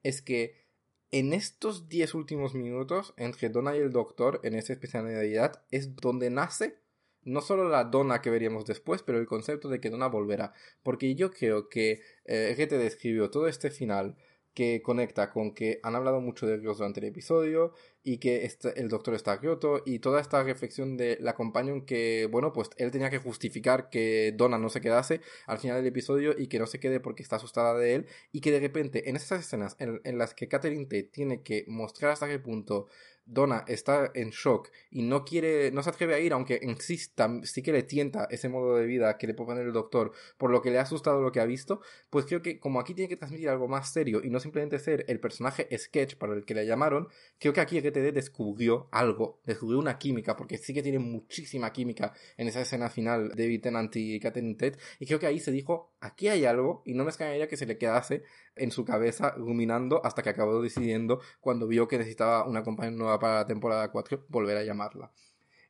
es 0.03 0.21
que 0.21 0.65
en 1.11 1.33
estos 1.33 1.87
10 1.87 2.13
últimos 2.13 2.53
minutos, 2.53 3.13
entre 3.17 3.49
Donna 3.49 3.75
y 3.75 3.79
el 3.79 3.91
Doctor, 3.91 4.39
en 4.43 4.53
esta 4.53 4.73
especialidad, 4.73 5.63
es 5.71 5.95
donde 5.95 6.29
nace 6.29 6.77
no 7.23 7.41
solo 7.41 7.67
la 7.67 7.83
Donna 7.85 8.21
que 8.21 8.29
veríamos 8.29 8.65
después, 8.65 9.01
pero 9.01 9.17
el 9.17 9.25
concepto 9.25 9.67
de 9.67 9.81
que 9.81 9.89
Donna 9.89 10.07
volverá. 10.07 10.53
Porque 10.83 11.15
yo 11.15 11.31
creo 11.31 11.69
que 11.69 12.01
eh, 12.25 12.67
te 12.69 12.77
describió 12.77 13.31
todo 13.31 13.47
este 13.47 13.71
final 13.71 14.15
que 14.55 14.81
conecta 14.81 15.29
con 15.31 15.53
que 15.53 15.79
han 15.83 15.95
hablado 15.95 16.21
mucho 16.21 16.47
de 16.47 16.57
Dios 16.57 16.77
durante 16.77 17.01
el 17.01 17.07
episodio 17.07 17.73
y 18.03 18.19
que 18.19 18.45
este, 18.45 18.79
el 18.79 18.87
doctor 18.87 19.13
está 19.13 19.35
roto 19.35 19.81
y 19.85 19.99
toda 19.99 20.21
esta 20.21 20.41
reflexión 20.43 20.95
de 20.95 21.17
la 21.19 21.35
companion 21.35 21.85
que, 21.85 22.27
bueno, 22.31 22.53
pues 22.53 22.69
él 22.77 22.89
tenía 22.89 23.09
que 23.09 23.17
justificar 23.17 23.89
que 23.89 24.33
Donna 24.35 24.57
no 24.57 24.69
se 24.69 24.79
quedase 24.79 25.19
al 25.45 25.57
final 25.59 25.77
del 25.77 25.87
episodio 25.87 26.33
y 26.37 26.47
que 26.47 26.57
no 26.57 26.67
se 26.67 26.79
quede 26.79 27.01
porque 27.01 27.21
está 27.21 27.35
asustada 27.35 27.77
de 27.77 27.95
él 27.95 28.07
y 28.31 28.39
que 28.39 28.51
de 28.51 28.61
repente 28.61 29.09
en 29.09 29.17
esas 29.17 29.41
escenas 29.41 29.75
en, 29.79 30.17
las 30.17 30.33
que 30.33 30.47
Catherine 30.47 30.85
Tate 30.85 31.09
tiene 31.11 31.41
que 31.41 31.65
mostrar 31.67 32.11
hasta 32.11 32.27
qué 32.29 32.39
punto 32.39 32.87
Donna 33.25 33.65
está 33.67 34.11
en 34.13 34.29
shock 34.29 34.69
y 34.91 35.01
no 35.01 35.25
quiere, 35.25 35.71
no 35.71 35.81
se 35.81 35.89
atreve 35.89 36.15
a 36.15 36.19
ir, 36.19 36.33
aunque 36.33 36.59
insista, 36.61 37.29
sí 37.43 37.63
que 37.63 37.71
le 37.71 37.83
tienta 37.83 38.27
ese 38.29 38.49
modo 38.49 38.75
de 38.75 38.85
vida 38.85 39.17
que 39.17 39.27
le 39.27 39.33
puede 39.33 39.47
poner 39.47 39.65
el 39.65 39.73
doctor, 39.73 40.11
por 40.37 40.51
lo 40.51 40.61
que 40.61 40.69
le 40.69 40.77
ha 40.77 40.83
asustado 40.83 41.21
lo 41.21 41.31
que 41.31 41.39
ha 41.39 41.45
visto, 41.45 41.81
pues 42.09 42.25
creo 42.25 42.41
que 42.41 42.59
como 42.59 42.79
aquí 42.79 42.93
tiene 42.93 43.09
que 43.09 43.17
transmitir 43.17 43.49
algo 43.49 43.67
más 43.67 43.91
serio 43.91 44.21
y 44.23 44.29
no 44.29 44.39
simplemente 44.39 44.77
ser 44.79 45.05
el 45.07 45.19
personaje 45.19 45.67
sketch 45.77 46.15
para 46.15 46.33
el 46.33 46.45
que 46.45 46.53
le 46.53 46.65
llamaron, 46.65 47.07
creo 47.39 47.53
que 47.53 47.61
aquí 47.61 47.79
GTD 47.79 48.13
descubrió 48.13 48.87
algo, 48.91 49.39
descubrió 49.45 49.79
una 49.79 49.97
química, 49.97 50.35
porque 50.35 50.57
sí 50.57 50.73
que 50.73 50.83
tiene 50.83 50.99
muchísima 50.99 51.73
química 51.73 52.13
en 52.37 52.47
esa 52.47 52.61
escena 52.61 52.89
final 52.89 53.29
de 53.29 53.43
David 53.43 53.61
Tennant 53.61 53.95
y 53.95 54.19
Catherine 54.19 54.55
Ted, 54.55 54.77
y 54.99 55.05
creo 55.07 55.19
que 55.19 55.27
ahí 55.27 55.39
se 55.39 55.51
dijo, 55.51 55.93
aquí 55.99 56.27
hay 56.27 56.45
algo, 56.45 56.83
y 56.85 56.93
no 56.93 57.03
me 57.03 57.09
extrañaría 57.09 57.47
que 57.47 57.57
se 57.57 57.65
le 57.65 57.77
quedase 57.77 58.23
en 58.55 58.71
su 58.71 58.85
cabeza 58.85 59.31
ruminando 59.31 60.05
hasta 60.05 60.21
que 60.21 60.29
acabó 60.29 60.61
decidiendo 60.61 61.19
cuando 61.41 61.67
vio 61.67 61.87
que 61.87 61.97
necesitaba 61.97 62.47
una 62.47 62.63
compañía 62.63 62.95
nueva 62.97 63.14
para 63.19 63.35
la 63.35 63.45
temporada 63.45 63.91
4 63.91 64.25
volver 64.29 64.57
a 64.57 64.63
llamarla. 64.63 65.11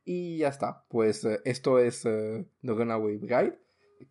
Y 0.03 0.38
ya 0.38 0.49
está, 0.49 0.86
pues 0.89 1.25
eh, 1.25 1.41
esto 1.45 1.79
es 1.79 2.05
uh, 2.05 2.45
The 2.62 2.73
Runaway 2.73 3.17
Bride 3.17 3.58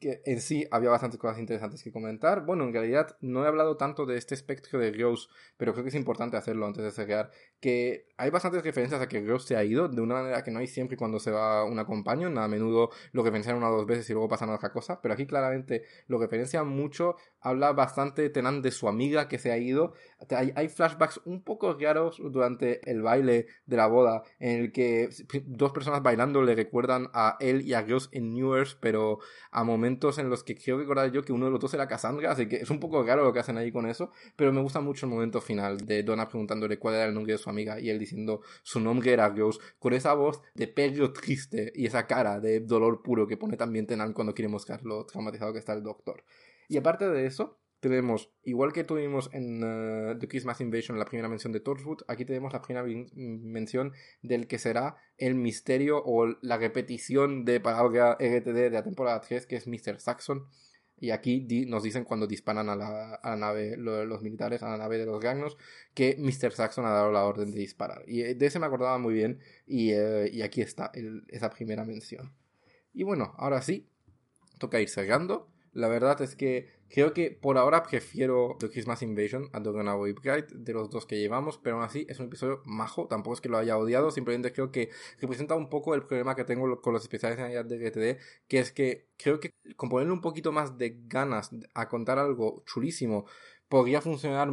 que 0.01 0.23
en 0.25 0.41
sí 0.41 0.67
había 0.71 0.91
bastantes 0.91 1.21
cosas 1.21 1.39
interesantes 1.39 1.83
que 1.83 1.93
comentar. 1.93 2.45
Bueno, 2.45 2.65
en 2.65 2.73
realidad 2.73 3.17
no 3.21 3.45
he 3.45 3.49
hablado 3.49 3.77
tanto 3.77 4.07
de 4.07 4.17
este 4.17 4.35
espectro 4.35 4.79
de 4.79 4.93
Rose, 4.93 5.29
pero 5.57 5.73
creo 5.73 5.85
que 5.85 5.91
es 5.91 5.95
importante 5.95 6.37
hacerlo 6.37 6.67
antes 6.67 6.85
de 6.85 6.91
cerrar, 6.91 7.31
que 7.65 8.09
hay 8.19 8.29
bastantes 8.29 8.63
referencias 8.63 9.01
a 9.01 9.09
que 9.09 9.23
Rose 9.23 9.49
se 9.49 9.57
ha 9.57 9.65
ido 9.65 9.89
de 9.89 10.03
una 10.03 10.17
manera 10.17 10.45
que 10.45 10.51
no 10.51 10.59
hay 10.59 10.67
siempre 10.67 10.99
cuando 10.99 11.19
se 11.19 11.31
va 11.31 11.65
una 11.65 11.87
compañía, 11.87 12.27
a 12.27 12.47
menudo 12.47 12.91
lo 13.13 13.23
referencian 13.23 13.57
una 13.57 13.71
o 13.71 13.77
dos 13.79 13.87
veces 13.87 14.09
y 14.11 14.13
luego 14.13 14.29
pasan 14.29 14.51
a 14.51 14.57
otra 14.57 14.71
cosa, 14.71 15.01
pero 15.01 15.15
aquí 15.15 15.27
claramente 15.27 15.83
lo 16.07 16.19
referencia 16.19 16.63
mucho, 16.63 17.17
habla 17.41 17.73
bastante 17.73 18.29
Tenan 18.29 18.61
de 18.61 18.71
su 18.71 18.87
amiga 18.87 19.29
que 19.29 19.39
se 19.39 19.51
ha 19.51 19.57
ido, 19.57 19.95
hay, 20.29 20.53
hay 20.55 20.69
flashbacks 20.69 21.23
un 21.25 21.43
poco 21.43 21.73
raros 21.81 22.19
durante 22.23 22.89
el 22.91 23.01
baile 23.01 23.47
de 23.65 23.77
la 23.79 23.87
boda, 23.87 24.23
en 24.39 24.61
el 24.61 24.73
que 24.73 25.09
dos 25.47 25.73
personas 25.73 26.03
bailando 26.03 26.43
le 26.43 26.55
recuerdan 26.55 27.09
a 27.15 27.39
él 27.41 27.63
y 27.63 27.73
a 27.73 27.81
Rose 27.81 28.11
en 28.13 28.35
New 28.35 28.55
Earth, 28.55 28.77
pero 28.79 29.21
a 29.51 29.65
momentos 29.65 30.19
en 30.19 30.29
los 30.29 30.45
que 30.45 30.55
quiero 30.55 30.79
recordar 30.79 31.11
yo 31.13 31.25
que 31.25 31.33
uno 31.33 31.47
de 31.47 31.53
los 31.53 31.61
dos 31.61 31.73
era 31.73 31.89
Cassandra, 31.89 32.33
así 32.33 32.47
que 32.47 32.57
es 32.57 32.69
un 32.69 32.79
poco 32.79 33.03
raro 33.03 33.25
lo 33.25 33.33
que 33.33 33.39
hacen 33.39 33.57
ahí 33.57 33.73
con 33.73 33.87
eso, 33.87 34.11
pero 34.37 34.53
me 34.53 34.61
gusta 34.61 34.81
mucho 34.81 35.07
el 35.07 35.13
momento 35.13 35.41
final 35.41 35.79
de 35.79 36.03
Donna 36.03 36.29
preguntándole 36.29 36.79
cuál 36.79 36.97
era 36.97 37.07
el 37.07 37.15
nombre 37.15 37.33
de 37.33 37.39
su 37.39 37.49
amiga 37.49 37.54
y 37.59 37.91
él 37.91 37.99
diciendo 37.99 38.43
su 38.63 38.81
nombre 38.81 39.13
era 39.13 39.29
Ghost 39.31 39.61
con 39.79 39.95
esa 39.95 40.15
voz 40.15 40.43
de 40.55 40.69
perro 40.69 41.13
triste 41.13 41.73
y 41.75 41.87
esa 41.87 42.07
cara 42.07 42.41
de 42.41 42.61
dolor 42.61 43.03
puro 43.03 43.27
que 43.27 43.37
pone 43.37 43.57
también 43.57 43.87
Tenan 43.87 44.13
cuando 44.13 44.35
quiere 44.35 44.49
mostrar 44.49 44.83
lo 44.83 45.05
traumatizado 45.07 45.53
que 45.53 45.59
está 45.59 45.73
el 45.73 45.83
doctor. 45.83 46.25
Y 46.69 46.77
aparte 46.77 47.09
de 47.09 47.27
eso, 47.27 47.59
tenemos, 47.81 48.33
igual 48.45 48.73
que 48.73 48.83
tuvimos 48.83 49.29
en 49.35 49.63
uh, 49.63 50.19
The 50.19 50.27
Christmas 50.27 50.63
Invasion, 50.63 50.99
la 50.99 51.05
primera 51.05 51.29
mención 51.29 51.53
de 51.53 51.61
Torchwood, 51.61 52.01
aquí 52.09 52.25
tenemos 52.25 52.53
la 52.55 52.63
primera 52.63 52.87
mención 53.15 53.93
del 54.23 54.47
que 54.47 54.59
será 54.59 54.97
el 55.19 55.35
misterio 55.35 56.03
o 56.03 56.27
la 56.41 56.57
repetición 56.57 57.45
de 57.45 57.61
palabra 57.61 58.15
RTD 58.15 58.55
de 58.55 58.71
la 58.71 58.83
temporada 58.83 59.21
3, 59.21 59.47
que 59.47 59.57
es 59.57 59.67
Mr. 59.67 60.01
Saxon. 60.01 60.47
Y 60.99 61.11
aquí 61.11 61.47
nos 61.67 61.83
dicen 61.83 62.05
cuando 62.05 62.27
disparan 62.27 62.69
a 62.69 62.77
la, 62.77 63.37
nave, 63.37 63.77
los 63.77 64.23
militares, 64.23 64.63
a 64.63 64.71
la 64.71 64.77
nave 64.77 64.99
de 64.99 65.07
los 65.07 65.21
Gagnos, 65.21 65.57
que 65.93 66.17
Mr. 66.19 66.53
Saxon 66.53 66.87
ha 66.87 66.91
dado 66.91 67.11
la 67.11 67.25
orden 67.25 67.51
de 67.51 67.59
disparar. 67.59 68.05
Y 68.07 68.23
eh, 68.23 68.35
de 68.35 68.47
ese 68.47 68.59
me 68.59 68.67
acordaba 68.67 68.99
muy 68.99 69.13
bien, 69.13 69.41
y, 69.67 69.91
eh, 69.91 70.31
y 70.33 70.43
aquí 70.43 70.63
está 70.63 70.93
esa 71.29 71.51
primera 71.51 71.85
mención. 71.85 72.33
Y 72.93 73.03
bueno, 73.03 73.35
ahora 73.37 73.61
sí, 73.61 73.89
toca 74.59 74.81
ir 74.81 74.89
cerrando. 74.89 75.49
La 75.75 75.89
verdad 75.89 76.23
es 76.23 76.37
que 76.37 76.69
creo 76.89 77.13
que 77.13 77.33
por 77.33 77.59
ahora 77.59 77.83
prefiero 77.83 78.57
The 78.61 78.71
Christmas 78.71 79.03
Invasion 79.03 79.51
a 79.53 79.61
The 79.61 79.73
Runaway 79.73 80.13
Bride 80.13 80.47
de 80.55 80.73
los 80.73 80.89
dos 80.89 81.05
que 81.05 81.19
llevamos, 81.19 81.59
pero 81.59 81.77
aún 81.77 81.85
así 81.85 82.07
es 82.09 82.21
un 82.21 82.27
episodio 82.27 82.63
majo, 82.65 83.09
tampoco 83.09 83.35
es 83.35 83.41
que 83.41 83.49
lo 83.49 83.59
haya 83.59 83.77
odiado, 83.77 84.13
simplemente 84.13 84.53
creo 84.53 84.71
que 84.71 84.91
representa 85.21 85.57
un 85.57 85.69
poco 85.69 85.97
el 85.97 86.05
problema 86.05 86.37
que 86.37 86.45
tengo 86.45 86.81
con 86.81 86.93
los 86.93 87.03
especiales 87.03 87.39
de 87.69 87.79
GTD, 87.79 88.21
que 88.47 88.61
es 88.61 88.71
que 88.71 89.09
creo 89.17 89.41
que 89.41 89.51
con 89.75 89.89
ponerle 89.89 90.13
un 90.13 90.21
poquito 90.21 90.53
más 90.53 90.79
de 90.79 90.97
ganas 91.09 91.51
a 91.75 91.89
contar 91.89 92.21
algo 92.21 92.63
chulísimo 92.67 93.27
podría 93.69 94.01
funcionar 94.01 94.49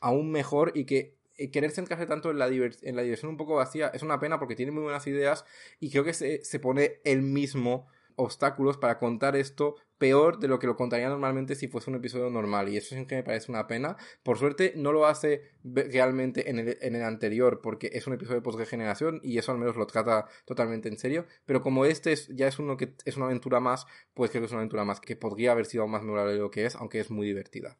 aún 0.00 0.32
mejor 0.32 0.72
y 0.74 0.84
que 0.84 1.16
querer 1.52 1.70
centrarse 1.70 2.06
tanto 2.06 2.30
en 2.32 2.38
la, 2.38 2.48
en 2.48 2.96
la 2.96 3.02
diversión 3.02 3.30
un 3.30 3.36
poco 3.36 3.54
vacía 3.54 3.88
es 3.88 4.02
una 4.02 4.18
pena 4.18 4.40
porque 4.40 4.56
tiene 4.56 4.72
muy 4.72 4.82
buenas 4.82 5.06
ideas 5.06 5.44
y 5.78 5.90
creo 5.90 6.02
que 6.02 6.14
se, 6.14 6.44
se 6.44 6.58
pone 6.58 7.00
él 7.04 7.22
mismo 7.22 7.86
obstáculos 8.16 8.76
para 8.78 8.98
contar 8.98 9.36
esto 9.36 9.76
peor 9.98 10.38
de 10.38 10.48
lo 10.48 10.58
que 10.58 10.66
lo 10.66 10.76
contaría 10.76 11.08
normalmente 11.08 11.54
si 11.54 11.68
fuese 11.68 11.90
un 11.90 11.96
episodio 11.96 12.28
normal. 12.30 12.68
Y 12.68 12.76
eso 12.76 12.94
es 12.94 13.06
que 13.06 13.16
me 13.16 13.22
parece 13.22 13.50
una 13.50 13.66
pena. 13.66 13.96
Por 14.22 14.38
suerte 14.38 14.72
no 14.76 14.92
lo 14.92 15.06
hace 15.06 15.42
realmente 15.64 16.50
en 16.50 16.58
el, 16.58 16.78
en 16.80 16.96
el 16.96 17.02
anterior 17.02 17.60
porque 17.62 17.90
es 17.92 18.06
un 18.06 18.14
episodio 18.14 18.36
de 18.36 18.42
post-regeneración 18.42 19.20
y 19.22 19.38
eso 19.38 19.52
al 19.52 19.58
menos 19.58 19.76
lo 19.76 19.86
trata 19.86 20.26
totalmente 20.44 20.88
en 20.88 20.98
serio. 20.98 21.26
Pero 21.44 21.62
como 21.62 21.84
este 21.84 22.14
ya 22.30 22.48
es 22.48 22.58
uno 22.58 22.76
que 22.76 22.94
es 23.04 23.16
una 23.16 23.26
aventura 23.26 23.60
más 23.60 23.86
pues 24.14 24.30
creo 24.30 24.42
que 24.42 24.46
es 24.46 24.52
una 24.52 24.60
aventura 24.60 24.84
más 24.84 25.00
que 25.00 25.16
podría 25.16 25.52
haber 25.52 25.66
sido 25.66 25.86
más 25.86 26.02
memorable 26.02 26.34
de 26.34 26.40
lo 26.40 26.50
que 26.50 26.66
es 26.66 26.76
aunque 26.76 27.00
es 27.00 27.10
muy 27.10 27.26
divertida 27.26 27.78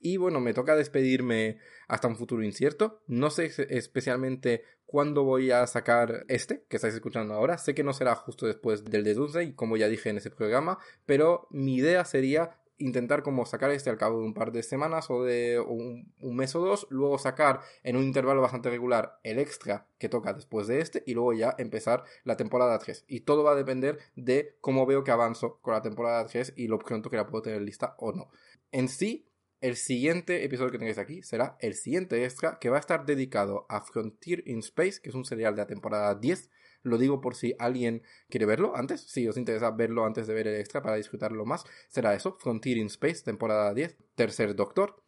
y 0.00 0.16
bueno, 0.16 0.40
me 0.40 0.54
toca 0.54 0.76
despedirme 0.76 1.58
hasta 1.88 2.08
un 2.08 2.16
futuro 2.16 2.42
incierto. 2.42 3.02
No 3.06 3.30
sé 3.30 3.50
especialmente 3.68 4.64
cuándo 4.86 5.24
voy 5.24 5.50
a 5.50 5.66
sacar 5.66 6.24
este 6.28 6.64
que 6.68 6.76
estáis 6.76 6.94
escuchando 6.94 7.34
ahora. 7.34 7.58
Sé 7.58 7.74
que 7.74 7.84
no 7.84 7.92
será 7.92 8.14
justo 8.14 8.46
después 8.46 8.84
del 8.84 9.04
de 9.04 9.14
Doomsday, 9.14 9.54
como 9.54 9.76
ya 9.76 9.88
dije 9.88 10.10
en 10.10 10.16
ese 10.16 10.30
programa, 10.30 10.78
pero 11.06 11.46
mi 11.50 11.76
idea 11.76 12.04
sería 12.04 12.60
intentar 12.80 13.22
como 13.22 13.46
sacar 13.46 13.70
este 13.70 13.90
al 13.90 13.98
cabo 13.98 14.18
de 14.18 14.24
un 14.24 14.34
par 14.34 14.52
de 14.52 14.62
semanas 14.62 15.10
o 15.10 15.22
de 15.22 15.60
un, 15.60 16.12
mes 16.20 16.54
o 16.56 16.60
dos, 16.60 16.86
luego 16.90 17.18
sacar 17.18 17.60
en 17.82 17.96
un 17.96 18.02
intervalo 18.02 18.40
bastante 18.40 18.70
regular 18.70 19.20
el 19.22 19.38
extra 19.38 19.86
que 19.98 20.08
toca 20.08 20.32
después 20.32 20.66
de 20.66 20.80
este 20.80 21.02
y 21.06 21.14
luego 21.14 21.34
ya 21.34 21.54
empezar 21.58 22.04
la 22.24 22.36
temporada 22.36 22.78
3. 22.78 23.04
Y 23.06 23.20
todo 23.20 23.44
va 23.44 23.52
a 23.52 23.56
depender 23.56 23.98
de 24.16 24.56
cómo 24.60 24.86
veo 24.86 25.04
que 25.04 25.10
avanzo 25.10 25.58
con 25.60 25.74
la 25.74 25.82
temporada 25.82 26.26
3 26.26 26.54
y 26.56 26.66
lo 26.66 26.78
pronto 26.78 27.10
que 27.10 27.16
la 27.16 27.26
puedo 27.26 27.42
tener 27.42 27.60
lista 27.60 27.94
o 27.98 28.12
no. 28.12 28.30
En 28.72 28.88
sí, 28.88 29.29
el 29.60 29.76
siguiente 29.76 30.44
episodio 30.44 30.70
que 30.70 30.78
tengáis 30.78 30.98
aquí 30.98 31.22
será 31.22 31.56
el 31.60 31.74
siguiente 31.74 32.24
extra 32.24 32.58
que 32.58 32.70
va 32.70 32.78
a 32.78 32.80
estar 32.80 33.04
dedicado 33.04 33.66
a 33.68 33.82
Frontier 33.82 34.42
in 34.46 34.60
Space, 34.60 35.00
que 35.02 35.10
es 35.10 35.14
un 35.14 35.24
serial 35.24 35.54
de 35.54 35.62
la 35.62 35.66
temporada 35.66 36.14
10. 36.14 36.50
Lo 36.82 36.96
digo 36.96 37.20
por 37.20 37.34
si 37.34 37.54
alguien 37.58 38.02
quiere 38.30 38.46
verlo 38.46 38.74
antes. 38.74 39.02
Si 39.02 39.28
os 39.28 39.36
interesa 39.36 39.70
verlo 39.70 40.06
antes 40.06 40.26
de 40.26 40.34
ver 40.34 40.48
el 40.48 40.56
extra 40.58 40.82
para 40.82 40.96
disfrutarlo 40.96 41.44
más, 41.44 41.64
será 41.88 42.14
eso: 42.14 42.36
Frontier 42.40 42.78
in 42.78 42.86
Space, 42.86 43.22
temporada 43.22 43.74
10, 43.74 43.98
tercer 44.14 44.54
doctor. 44.54 45.02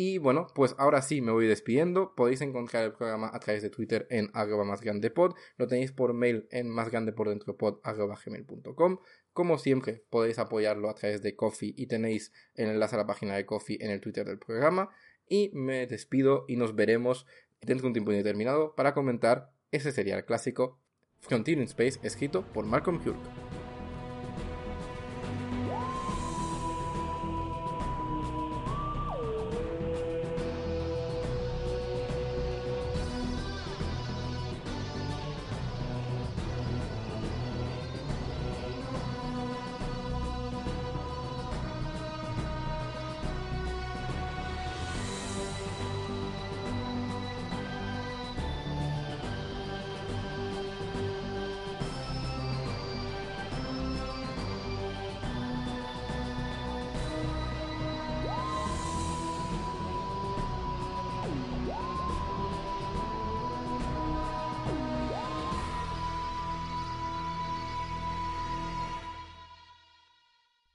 Y 0.00 0.18
bueno, 0.18 0.46
pues 0.54 0.76
ahora 0.78 1.02
sí 1.02 1.20
me 1.20 1.32
voy 1.32 1.48
despidiendo. 1.48 2.14
Podéis 2.14 2.40
encontrar 2.40 2.84
el 2.84 2.92
programa 2.92 3.30
a 3.34 3.40
través 3.40 3.62
de 3.62 3.68
Twitter 3.68 4.06
en 4.10 4.30
arroba. 4.32 4.78
Lo 5.56 5.66
tenéis 5.66 5.90
por 5.90 6.14
mail 6.14 6.46
en 6.52 6.68
más. 6.68 6.88
Como 9.32 9.58
siempre, 9.58 10.04
podéis 10.10 10.38
apoyarlo 10.38 10.90
a 10.90 10.94
través 10.94 11.22
de 11.22 11.36
Coffee 11.36 11.74
y 11.76 11.86
tenéis 11.86 12.32
el 12.54 12.70
enlace 12.70 12.96
a 12.96 12.98
la 12.98 13.06
página 13.06 13.36
de 13.36 13.46
Coffee 13.46 13.78
en 13.80 13.90
el 13.90 14.00
Twitter 14.00 14.26
del 14.26 14.38
programa. 14.38 14.90
Y 15.28 15.50
me 15.52 15.86
despido 15.86 16.44
y 16.48 16.56
nos 16.56 16.74
veremos 16.74 17.26
dentro 17.60 17.82
de 17.82 17.88
un 17.88 17.92
tiempo 17.92 18.12
indeterminado 18.12 18.74
para 18.74 18.94
comentar 18.94 19.52
ese 19.70 19.92
serial 19.92 20.24
clásico 20.24 20.78
Frontier 21.20 21.58
in 21.58 21.64
Space 21.64 21.98
escrito 22.02 22.44
por 22.52 22.64
Malcolm 22.64 23.00
Hurk. 23.04 23.47